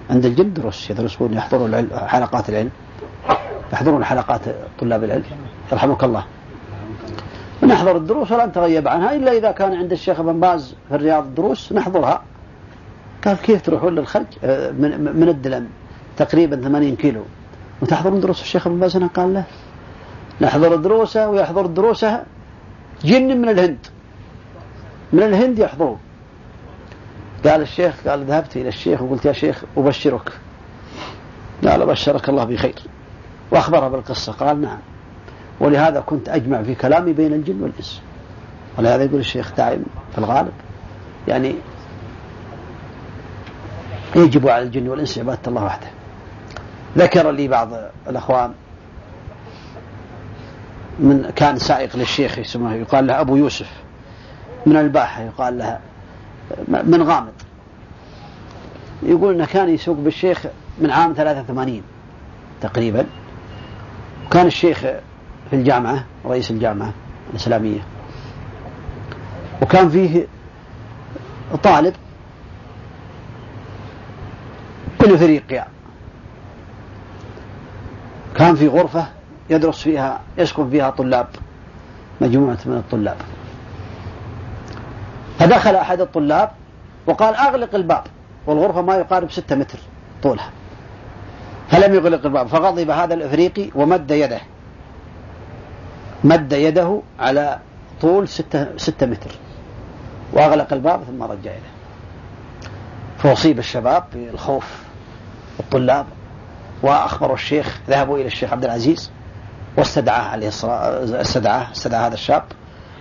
عند 0.09 0.25
الجن 0.25 0.53
دروس 0.53 0.89
يدرسون 0.89 1.33
يحضرون 1.33 1.87
حلقات 2.05 2.49
العلم 2.49 2.69
يحضرون 3.73 4.03
حلقات 4.05 4.41
طلاب 4.79 5.03
العلم 5.03 5.23
يرحمك 5.71 6.03
الله 6.03 6.23
نحضر 7.63 7.97
الدروس 7.97 8.31
ولا 8.31 8.45
نتغيب 8.45 8.87
عنها 8.87 9.15
إلا 9.15 9.31
إذا 9.31 9.51
كان 9.51 9.75
عند 9.75 9.91
الشيخ 9.91 10.19
ابن 10.19 10.39
باز 10.39 10.75
في 10.89 10.95
الرياض 10.95 11.35
دروس 11.35 11.71
نحضرها 11.73 12.21
قال 13.25 13.37
كيف 13.37 13.61
تروحون 13.61 13.95
للخرج 13.95 14.25
آه، 14.43 14.71
من, 15.15 15.29
الدلم 15.29 15.67
تقريبا 16.17 16.55
80 16.61 16.95
كيلو 16.95 17.21
وتحضرون 17.81 18.19
دروس 18.19 18.41
الشيخ 18.41 18.67
ابن 18.67 18.79
باز 18.79 18.95
هنا 18.95 19.07
قال 19.07 19.33
له 19.33 19.43
نحضر 20.41 20.75
دروسه 20.75 21.27
ويحضر 21.29 21.65
دروسه 21.65 22.23
جن 23.05 23.41
من 23.41 23.49
الهند 23.49 23.77
من 25.13 25.23
الهند 25.23 25.59
يحضرون 25.59 25.97
قال 27.45 27.61
الشيخ 27.61 27.93
قال 28.07 28.23
ذهبت 28.23 28.57
إلى 28.57 28.69
الشيخ 28.69 29.01
وقلت 29.01 29.25
يا 29.25 29.31
شيخ 29.33 29.63
أبشرك 29.77 30.31
قال 31.67 31.85
بشرك 31.85 32.29
الله 32.29 32.43
بخير 32.43 32.73
وأخبره 33.51 33.87
بالقصة 33.87 34.31
قال 34.31 34.61
نعم 34.61 34.77
ولهذا 35.59 35.99
كنت 36.05 36.29
أجمع 36.29 36.63
في 36.63 36.75
كلامي 36.75 37.13
بين 37.13 37.33
الجن 37.33 37.61
والإنس 37.63 38.01
ولهذا 38.77 39.03
يقول 39.03 39.19
الشيخ 39.19 39.51
دائم 39.57 39.83
في 40.11 40.17
الغالب 40.17 40.51
يعني 41.27 41.55
يجب 44.15 44.47
على 44.49 44.63
الجن 44.63 44.87
والإنس 44.87 45.17
عبادة 45.17 45.39
الله 45.47 45.63
وحده 45.65 45.87
ذكر 46.97 47.31
لي 47.31 47.47
بعض 47.47 47.69
الأخوان 48.07 48.53
من 50.99 51.29
كان 51.35 51.57
سائق 51.57 51.95
للشيخ 51.95 52.37
يسمى 52.37 52.75
يقال 52.75 53.07
له 53.07 53.21
أبو 53.21 53.35
يوسف 53.35 53.69
من 54.65 54.77
الباحة 54.77 55.21
يقال 55.21 55.57
لها 55.57 55.79
من 56.67 57.03
غامض 57.03 57.33
يقول 59.03 59.33
أنه 59.33 59.45
كان 59.45 59.69
يسوق 59.69 59.97
بالشيخ 59.97 60.45
من 60.81 60.91
عام 60.91 61.13
83 61.13 61.81
تقريبا 62.61 63.05
كان 64.31 64.47
الشيخ 64.47 64.79
في 65.49 65.53
الجامعة 65.55 66.05
رئيس 66.25 66.51
الجامعة 66.51 66.93
الإسلامية 67.31 67.79
وكان 69.61 69.89
فيه 69.89 70.27
طالب 71.63 71.93
من 75.05 75.13
إفريقيا 75.13 75.67
كان 78.35 78.55
في 78.55 78.67
غرفة 78.67 79.07
يدرس 79.49 79.81
فيها 79.81 80.19
يسكن 80.37 80.69
فيها 80.69 80.89
طلاب 80.89 81.27
مجموعة 82.21 82.57
من 82.65 82.77
الطلاب 82.77 83.17
فدخل 85.39 85.75
أحد 85.75 86.01
الطلاب 86.01 86.49
وقال 87.07 87.35
أغلق 87.35 87.75
الباب 87.75 88.03
والغرفة 88.47 88.81
ما 88.81 88.95
يقارب 88.95 89.31
ستة 89.31 89.55
متر 89.55 89.79
طولها 90.23 90.49
فلم 91.71 91.95
يغلق 91.95 92.25
الباب 92.25 92.47
فغضب 92.47 92.89
هذا 92.89 93.13
الإفريقي 93.13 93.69
ومد 93.75 94.11
يده 94.11 94.41
مد 96.23 96.53
يده 96.53 97.01
على 97.19 97.59
طول 98.01 98.27
ستة, 98.27 98.67
ستة 98.77 99.05
متر 99.05 99.31
وأغلق 100.33 100.73
الباب 100.73 101.03
ثم 101.03 101.23
رجع 101.23 101.51
يده 101.51 101.71
فأصيب 103.17 103.59
الشباب 103.59 104.03
بالخوف 104.13 104.83
الطلاب 105.59 106.05
وأخبروا 106.83 107.35
الشيخ 107.35 107.79
ذهبوا 107.89 108.17
إلى 108.17 108.25
الشيخ 108.25 108.51
عبد 108.51 108.63
العزيز 108.65 109.11
واستدعاه 109.77 110.23
عليه 110.29 110.47
الصلاة 110.47 111.21
استدعاه 111.21 111.71
استدعى 111.71 112.07
هذا 112.07 112.13
الشاب 112.13 112.43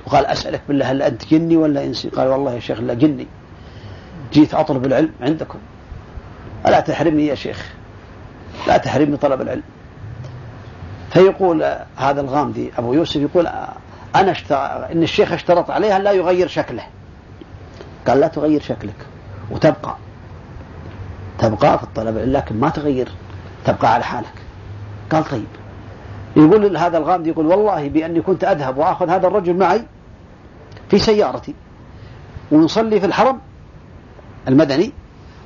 وقال 0.09 0.27
أسألك 0.27 0.61
بالله 0.69 0.91
هل 0.91 1.03
أنت 1.03 1.25
جني 1.31 1.57
ولا 1.57 1.85
إنسي 1.85 2.09
قال 2.09 2.29
والله 2.29 2.53
يا 2.55 2.61
شيخ 2.61 2.81
لا 2.81 2.95
جني 2.95 3.27
جيت 4.33 4.55
أطلب 4.55 4.87
العلم 4.87 5.11
عندكم 5.21 5.59
ألا 6.67 6.81
تحرمني 6.81 7.27
يا 7.27 7.35
شيخ 7.35 7.69
لا 8.67 8.77
تحرمني 8.77 9.17
طلب 9.17 9.41
العلم 9.43 9.63
فيقول 11.13 11.63
هذا 11.97 12.21
الغامدي 12.21 12.73
أبو 12.79 12.93
يوسف 12.93 13.17
يقول 13.21 13.47
أنا 14.17 14.35
إن 14.93 15.03
الشيخ 15.03 15.33
اشترط 15.33 15.71
عليها 15.71 15.97
أن 15.97 16.03
لا 16.03 16.13
يغير 16.13 16.49
شكله 16.49 16.83
قال 18.07 18.21
لا 18.21 18.27
تغير 18.29 18.61
شكلك 18.63 19.07
وتبقى 19.51 19.97
تبقى 21.39 21.79
في 21.79 21.85
الطلب 21.85 22.17
لكن 22.19 22.61
ما 22.61 22.69
تغير 22.69 23.09
تبقى 23.65 23.95
على 23.95 24.05
حالك 24.05 24.33
قال 25.13 25.25
طيب 25.29 25.47
يقول 26.37 26.77
هذا 26.77 26.99
الغامدي 26.99 27.31
يقول 27.31 27.47
والله 27.47 27.89
بأني 27.89 28.23
كنت 28.23 28.45
أذهب 28.45 28.77
وأخذ 28.79 29.09
هذا 29.11 29.27
الرجل 29.27 29.55
معي 29.57 29.85
في 30.91 30.99
سيارتي 30.99 31.55
ونصلي 32.53 33.01
في 33.01 33.07
الحرم 33.07 33.39
المدني 34.49 34.93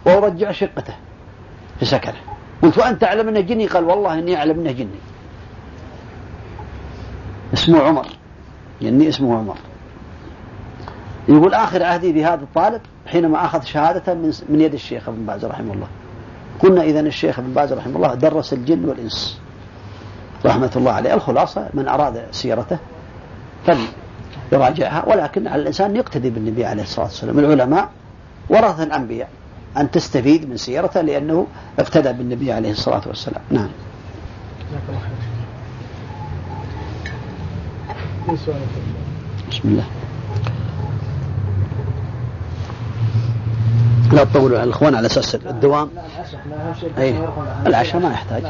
وأرجع 0.06 0.52
شقته 0.52 0.94
في 1.78 1.84
سكنه 1.84 2.18
قلت 2.62 2.78
وأنت 2.78 3.00
تعلم 3.00 3.28
أنه 3.28 3.40
جني 3.40 3.66
قال 3.66 3.84
والله 3.84 4.18
إني 4.18 4.36
أعلم 4.36 4.60
أنه 4.60 4.72
جني 4.72 4.88
اسمه 7.54 7.82
عمر 7.82 8.06
جني 8.82 9.08
اسمه 9.08 9.38
عمر 9.38 9.56
يقول 11.28 11.54
آخر 11.54 11.82
عهدي 11.82 12.12
بهذا 12.12 12.42
الطالب 12.44 12.80
حينما 13.06 13.44
أخذ 13.44 13.62
شهادته 13.64 14.14
من, 14.14 14.32
من 14.48 14.60
يد 14.60 14.74
الشيخ 14.74 15.08
ابن 15.08 15.26
باز 15.26 15.44
رحمه 15.44 15.74
الله 15.74 15.86
قلنا 16.60 16.82
إذا 16.82 17.00
الشيخ 17.00 17.38
ابن 17.38 17.52
باز 17.54 17.72
رحمه 17.72 17.96
الله 17.96 18.14
درس 18.14 18.52
الجن 18.52 18.84
والإنس 18.88 19.40
رحمة 20.46 20.70
الله 20.76 20.92
عليه 20.92 21.14
الخلاصة 21.14 21.68
من 21.74 21.88
أراد 21.88 22.26
سيرته 22.30 22.78
فل 23.66 23.78
يراجعها 24.52 25.04
ولكن 25.08 25.46
على 25.48 25.62
الإنسان 25.62 25.96
يقتدي 25.96 26.30
بالنبي 26.30 26.64
عليه 26.64 26.82
الصلاة 26.82 27.06
والسلام 27.06 27.38
العلماء 27.38 27.88
ورث 28.50 28.80
الأنبياء 28.80 29.28
أن 29.76 29.90
تستفيد 29.90 30.48
من 30.50 30.56
سيرته 30.56 31.00
لأنه 31.00 31.46
اقتدى 31.78 32.12
بالنبي 32.12 32.52
عليه 32.52 32.70
الصلاة 32.70 33.02
والسلام 33.08 33.42
نعم 33.50 33.68
بسم 39.50 39.62
الله 39.68 39.84
لا 44.12 44.24
تطولوا 44.24 44.58
على 44.58 44.68
الاخوان 44.68 44.94
على 44.94 45.06
اساس 45.06 45.34
الدوام 45.34 45.88
اي 46.98 47.14
العشاء 47.66 48.00
ما 48.00 48.10
يحتاج 48.12 48.42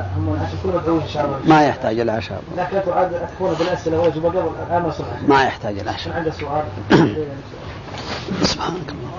ما 1.47 1.67
يحتاج 1.67 1.99
العشاء 2.01 2.43
لكن 2.57 2.79
تعاد 2.87 3.11
تكون 3.37 3.55
بالاسئله 3.55 4.01
واجبه 4.01 4.29
قبل 4.29 4.51
الان 4.69 4.93
ما 5.29 5.45
يحتاج 5.45 5.79
العشاء 5.79 6.17
عنده 6.17 6.31
سؤال 6.39 6.63
سبحانك 8.43 8.89
الله 8.91 9.15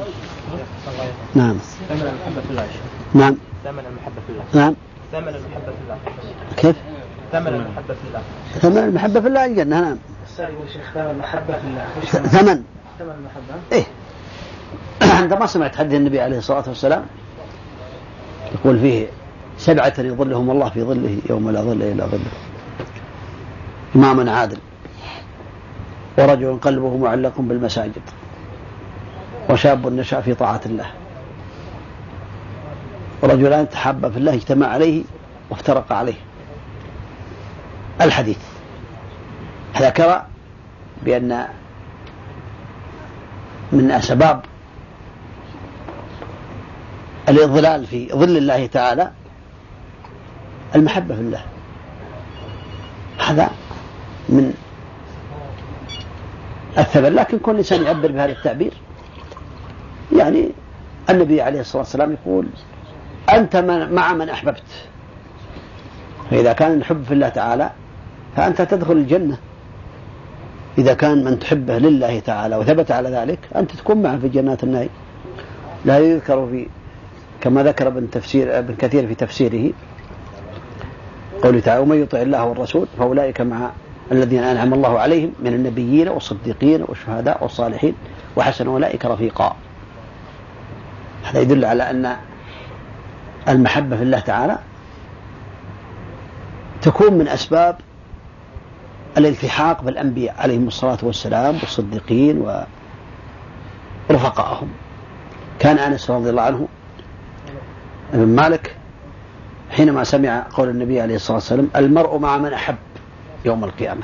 نعم 1.48 1.58
ثمن 1.90 2.02
المحبه 2.02 2.42
في 2.42 2.50
الله 2.52 2.66
نعم 3.14 3.36
ثمن 3.66 3.80
المحبه 3.80 4.22
في 4.28 4.32
الله 4.32 4.66
نعم 4.66 4.76
ثمن 5.12 5.28
المحبه 5.36 5.66
في 5.66 5.84
الله 5.84 5.98
كيف؟ 6.58 6.76
ثمن 7.32 7.48
المحبه 7.48 7.94
في 7.94 8.00
الله 8.08 8.22
ثمن 8.62 8.78
المحبه 8.90 9.20
في 9.22 9.28
الله 9.28 9.46
الجنه 9.46 9.82
نعم 9.82 9.98
ثمن 10.38 11.12
المحبه 11.12 11.54
في 11.58 11.68
الله 11.68 11.86
ثمن 12.28 12.64
ثمن 13.00 13.10
المحبه 13.12 13.54
ايه 13.72 13.84
أنت 15.04 15.34
ما 15.40 15.46
سمعت 15.46 15.76
حديث 15.78 15.94
النبي 16.00 16.20
عليه 16.22 16.38
الصلاة 16.38 16.64
والسلام 16.68 17.06
يقول 18.54 18.80
فيه 18.80 19.08
سبعة 19.58 19.94
يظلهم 20.00 20.50
الله 20.52 20.70
في 20.70 20.84
ظله 20.84 21.18
يوم 21.30 21.50
لا 21.50 21.62
ظل 21.62 21.82
إلا 21.84 22.06
ظله 22.06 22.32
إمام 23.96 24.30
عادل 24.30 24.58
ورجل 26.18 26.58
قلبه 26.62 26.98
معلق 26.98 27.34
بالمساجد 27.38 28.02
وشاب 29.50 29.88
نشأ 29.94 30.22
في 30.22 30.34
طاعة 30.34 30.62
الله 30.66 30.86
ورجلان 33.22 33.70
تحابا 33.70 34.10
في 34.10 34.18
الله 34.18 34.34
اجتمع 34.34 34.68
عليه 34.68 35.04
وافترق 35.50 35.92
عليه 35.94 36.16
الحديث 38.02 38.38
ذكر 39.82 40.22
بأن 41.06 41.46
من 43.72 43.92
أسباب 43.92 44.44
الإضلال 47.30 47.86
في 47.86 48.08
ظل 48.08 48.38
الله 48.38 48.66
تعالى 48.68 49.12
المحبة 50.76 51.16
في 51.16 51.22
الله 51.22 51.42
هذا 53.28 53.50
من 54.30 54.54
الثبت 56.78 57.06
لكن 57.08 57.38
كل 57.40 57.58
إنسان 57.58 57.84
يعبر 57.84 58.12
بهذا 58.12 58.32
التعبير 58.32 58.74
يعني 60.18 60.50
النبي 61.10 61.42
عليه 61.42 61.60
الصلاة 61.60 61.82
والسلام 61.82 62.12
يقول 62.12 62.48
أنت 63.34 63.56
مع 63.92 64.14
من 64.14 64.30
أحببت 64.30 64.64
فإذا 66.32 66.54
كان 66.54 66.72
الحب 66.74 67.04
في 67.04 67.14
الله 67.14 67.30
تعالى 67.30 67.70
فأنت 68.36 68.62
تدخل 68.62 68.92
الجنة 68.94 69.38
إذا 70.78 70.94
كان 70.94 71.24
من 71.24 71.40
تحبه 71.40 71.78
لله 71.78 72.20
تعالى 72.20 72.56
وثبت 72.56 72.92
على 72.92 73.10
ذلك 73.10 73.40
أنت 73.56 73.72
تكون 73.76 74.02
معه 74.02 74.18
في 74.20 74.30
جنات 74.30 74.64
النعيم 74.64 74.90
لا 75.86 76.00
يذكر 76.00 76.48
في 76.48 76.68
كما 77.44 77.64
ذكر 77.64 77.88
ابن 77.88 78.10
تفسير 78.12 78.60
ابن 78.60 78.76
كثير 78.76 79.08
في 79.08 79.16
تفسيره 79.16 79.72
قوله 81.42 81.60
تعالى 81.60 81.82
ومن 81.82 82.02
يطع 82.02 82.22
الله 82.22 82.44
والرسول 82.44 82.88
فاولئك 83.00 83.42
مع 83.42 83.72
الذين 84.12 84.44
انعم 84.44 84.74
الله 84.74 85.00
عليهم 85.00 85.32
من 85.40 85.54
النبيين 85.54 86.08
والصديقين 86.10 86.82
والشهداء 86.84 87.44
والصالحين 87.44 87.94
وحسن 88.38 88.68
اولئك 88.68 89.06
رفيقا. 89.06 89.56
هذا 91.24 91.40
يدل 91.40 91.66
على 91.66 91.90
ان 91.90 92.16
المحبه 93.50 93.98
في 93.98 94.04
الله 94.04 94.20
تعالى 94.20 94.58
تكون 96.82 97.14
من 97.14 97.28
اسباب 97.28 97.76
الالتحاق 99.18 99.82
بالانبياء 99.82 100.36
عليهم 100.40 100.68
الصلاه 100.68 100.98
والسلام 101.04 101.56
والصديقين 101.56 102.44
ورفقائهم. 104.10 104.68
كان 105.60 105.78
انس 105.80 106.12
رضي 106.12 106.30
الله 106.30 106.42
عنه 106.42 106.68
ابن 108.14 108.28
مالك 108.28 108.76
حينما 109.72 110.04
سمع 110.04 110.44
قول 110.54 110.70
النبي 110.70 111.02
عليه 111.02 111.16
الصلاة 111.16 111.36
والسلام 111.36 111.70
المرء 111.76 112.18
مع 112.18 112.38
من 112.38 112.54
أحب 112.54 112.76
يوم 113.46 113.64
القيامة 113.64 114.02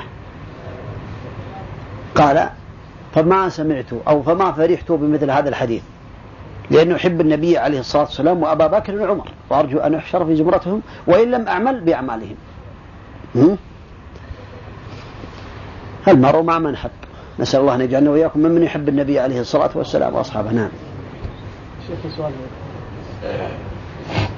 قال 2.14 2.48
فما 3.14 3.48
سمعت 3.48 3.86
أو 4.08 4.22
فما 4.22 4.52
فرحت 4.52 4.92
بمثل 4.92 5.30
هذا 5.30 5.48
الحديث 5.48 5.82
لأنه 6.70 6.94
يحب 6.94 7.20
النبي 7.20 7.58
عليه 7.58 7.80
الصلاة 7.80 8.02
والسلام 8.02 8.42
وأبا 8.42 8.66
بكر 8.66 8.94
وعمر 8.94 9.28
وأرجو 9.50 9.78
أن 9.78 9.94
أحشر 9.94 10.24
في 10.26 10.36
زمرتهم 10.36 10.82
وإن 11.06 11.30
لم 11.30 11.48
أعمل 11.48 11.80
بأعمالهم 11.80 12.36
المرء 16.08 16.42
مع 16.42 16.58
من 16.58 16.74
أحب 16.74 16.90
نسأل 17.38 17.60
الله 17.60 17.74
أن 17.74 17.80
يجعلنا 17.80 18.10
وإياكم 18.10 18.40
ممن 18.40 18.62
يحب 18.62 18.88
النبي 18.88 19.18
عليه 19.20 19.40
الصلاة 19.40 19.70
والسلام 19.74 20.14
وأصحابه 20.14 20.50
نعم 20.50 20.70
شيخ 21.86 22.16
سؤال 22.16 22.32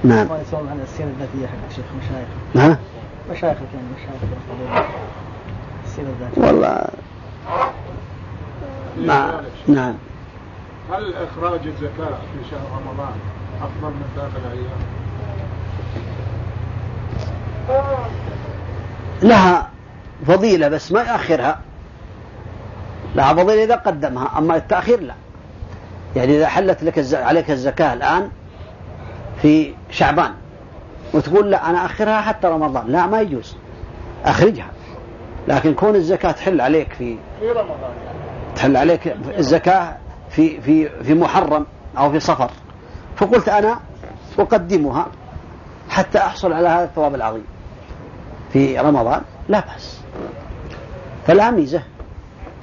نعم 0.05 0.26
ويسوم 0.30 0.68
عن 0.68 0.80
السيرة 0.80 1.07
الذاتية 1.07 1.46
حق 1.46 1.66
الشيخ 1.70 1.84
مشايخه. 2.03 2.70
ها؟ 2.70 2.78
مشايخك 3.30 3.61
يعني 3.74 3.86
مشايخ 3.96 4.82
السيرة 5.84 6.07
الذاتية 6.20 6.42
والله 6.42 6.84
ما 8.96 9.07
نعم. 9.07 9.30
نعم 9.76 9.94
هل 10.92 11.14
إخراج 11.14 11.61
الزكاة 11.66 12.07
في 12.32 12.50
شهر 12.50 12.80
رمضان 12.80 13.12
أفضل 13.62 13.88
من 13.90 14.05
باقي 14.16 14.44
الأيام؟ 14.44 14.82
لها 19.22 19.68
فضيلة 20.26 20.68
بس 20.68 20.92
ما 20.92 21.03
يأخرها 21.03 21.61
لها 23.14 23.32
فضيلة 23.34 23.64
إذا 23.64 23.76
قدمها 23.76 24.38
أما 24.38 24.57
التأخير 24.57 25.00
لا 25.00 25.14
يعني 26.16 26.36
إذا 26.36 26.46
حلت 26.46 26.82
لك 26.82 26.98
الز... 26.98 27.14
عليك 27.14 27.50
الزكاة 27.50 27.92
الآن 27.94 28.30
في 29.43 29.72
شعبان 29.90 30.32
وتقول 31.14 31.51
لا 31.51 31.70
أنا 31.70 31.84
أخرها 31.86 32.20
حتى 32.20 32.47
رمضان 32.47 32.86
لا 32.88 33.07
ما 33.07 33.20
يجوز 33.20 33.57
أخرجها 34.24 34.70
لكن 35.49 35.74
كون 35.74 35.95
الزكاة 35.97 36.32
تحل 36.32 36.61
عليك 36.61 36.93
في 36.93 37.16
في 37.40 37.51
رمضان 37.51 37.90
تحل 38.57 38.76
عليك 38.76 39.16
الزكاة 39.38 39.97
في 40.30 40.61
في 40.61 41.03
في 41.05 41.14
محرم 41.14 41.66
أو 41.99 42.12
في 42.12 42.20
صفر 42.20 42.51
فقلت 43.16 43.49
أنا 43.49 43.80
أقدمها 44.38 45.07
حتى 45.88 46.18
أحصل 46.18 46.53
على 46.53 46.68
هذا 46.68 46.84
الثواب 46.84 47.14
العظيم 47.14 47.45
في 48.53 48.78
رمضان 48.78 49.20
لا 49.49 49.61
بأس 49.72 50.01
فلا 51.26 51.51
ميزة 51.51 51.82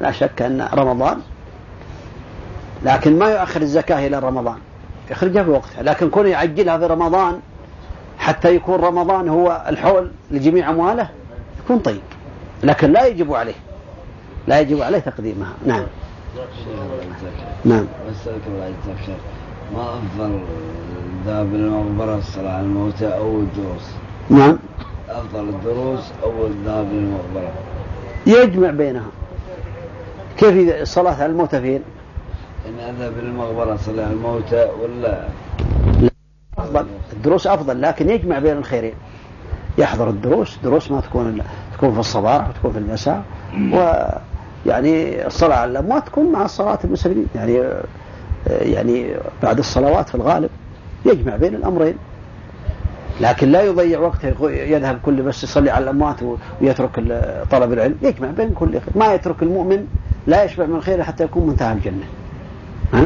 لا 0.02 0.12
شك 0.12 0.42
أن 0.42 0.70
رمضان 0.74 1.20
لكن 2.84 3.20
ما 3.20 3.30
يؤخر 3.32 3.62
الزكاة 3.62 4.08
إلى 4.08 4.20
رمضان 4.20 4.58
يخرجها 5.10 5.43
في 5.43 5.49
وقتها 5.49 5.84
لكن 5.84 6.10
كونه 6.10 6.30
يعجلها 6.30 6.78
في 6.78 6.86
رمضان 6.86 7.39
حتى 8.18 8.55
يكون 8.55 8.80
رمضان 8.80 9.30
هو 9.30 9.64
الحول 9.68 10.12
لجميع 10.32 10.70
أمواله 10.70 11.10
يكون 11.66 11.80
طيب 11.80 12.01
لكن 12.64 12.91
لا 12.91 13.05
يجب 13.05 13.34
عليه 13.34 13.53
لا 14.47 14.60
يجب 14.60 14.82
عليه 14.82 14.99
تقديمها 14.99 15.53
نعم 15.66 15.84
نعم 17.66 17.86
ما 19.76 19.89
أفضل 19.89 20.41
إلى 21.28 21.43
المقبرة 21.68 22.18
الصلاة 22.18 22.51
على 22.51 22.62
الموتى 22.62 23.07
أو 23.07 23.38
الدروس 23.39 23.89
نعم 24.30 24.57
أفضل 25.10 25.49
الدروس 25.49 26.03
أو 26.24 26.45
الذهاب 26.47 26.88
المقبرة 26.91 27.51
يجمع 28.28 28.70
بينها 28.70 29.07
كيف 30.38 30.74
الصلاة 30.82 31.14
على 31.16 31.26
الموتى 31.26 31.62
فين؟ 31.62 31.82
ان 32.68 32.80
اذهب 32.95 33.14
الى 33.20 33.28
المقبره 33.28 33.76
صلى 33.76 34.03
الموتى 34.07 34.68
ولا 34.82 35.28
افضل 36.57 36.86
الدروس 37.14 37.47
افضل 37.47 37.82
لكن 37.82 38.10
يجمع 38.10 38.39
بين 38.39 38.57
الخيرين 38.57 38.93
يحضر 39.78 40.10
الدروس 40.10 40.57
دروس 40.64 40.91
ما 40.91 41.01
تكون 41.01 41.41
تكون 41.78 41.93
في 41.93 41.99
الصباح 41.99 42.49
وتكون 42.49 42.72
في 42.72 42.78
المساء 42.80 43.24
ويعني 43.55 45.26
الصلاه 45.28 45.55
على 45.55 45.72
الاموات 45.72 46.05
تكون 46.05 46.32
مع 46.32 46.47
صلاه 46.47 46.80
المسلمين 46.84 47.28
يعني 47.36 47.62
يعني 48.47 49.14
بعد 49.43 49.57
الصلوات 49.60 50.10
في 50.10 50.16
الغالب 50.16 50.49
يجمع 51.05 51.36
بين 51.36 51.55
الامرين 51.55 51.95
لكن 53.22 53.49
لا 53.51 53.62
يضيع 53.62 53.99
وقته 53.99 54.51
يذهب 54.51 54.99
كل 55.05 55.22
بس 55.22 55.43
يصلي 55.43 55.70
على 55.70 55.84
الأموات 55.84 56.16
ويترك 56.62 56.89
طلب 57.51 57.74
العلم 57.74 57.95
يجمع 58.01 58.32
بين 58.32 58.49
كل 58.53 58.72
خير 58.72 58.93
ما 58.95 59.14
يترك 59.14 59.43
المؤمن 59.43 59.86
لا 60.28 60.43
يشبع 60.43 60.66
من 60.66 60.82
خيره 60.82 61.03
حتى 61.03 61.24
يكون 61.24 61.47
منتهى 61.47 61.74
الجنة 61.74 62.03
ها؟ 62.94 63.06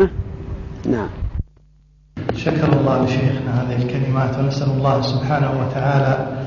نعم 0.85 1.09
شكر 2.35 2.73
الله 2.79 3.05
لشيخنا 3.05 3.61
هذه 3.61 3.75
الكلمات 3.81 4.39
ونسأل 4.39 4.69
الله 4.69 5.01
سبحانه 5.01 5.51
وتعالى 5.51 6.37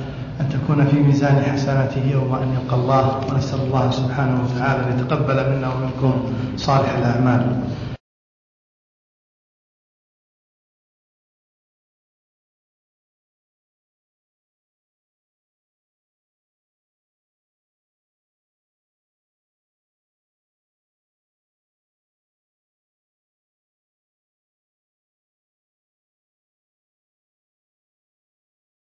أن 0.41 0.49
تكون 0.49 0.85
في 0.87 0.97
ميزان 0.97 1.43
حسناته 1.43 2.03
يوم 2.13 2.35
أن 2.35 2.49
يلقى 2.55 2.77
الله 2.77 3.21
ونسأل 3.33 3.61
الله 3.61 3.91
سبحانه 3.91 4.41
وتعالى 4.45 4.93
أن 4.93 4.99
يتقبل 4.99 5.57
منا 5.57 5.69
ومنكم 5.75 6.13
صالح 6.57 6.97
الأعمال 6.99 7.61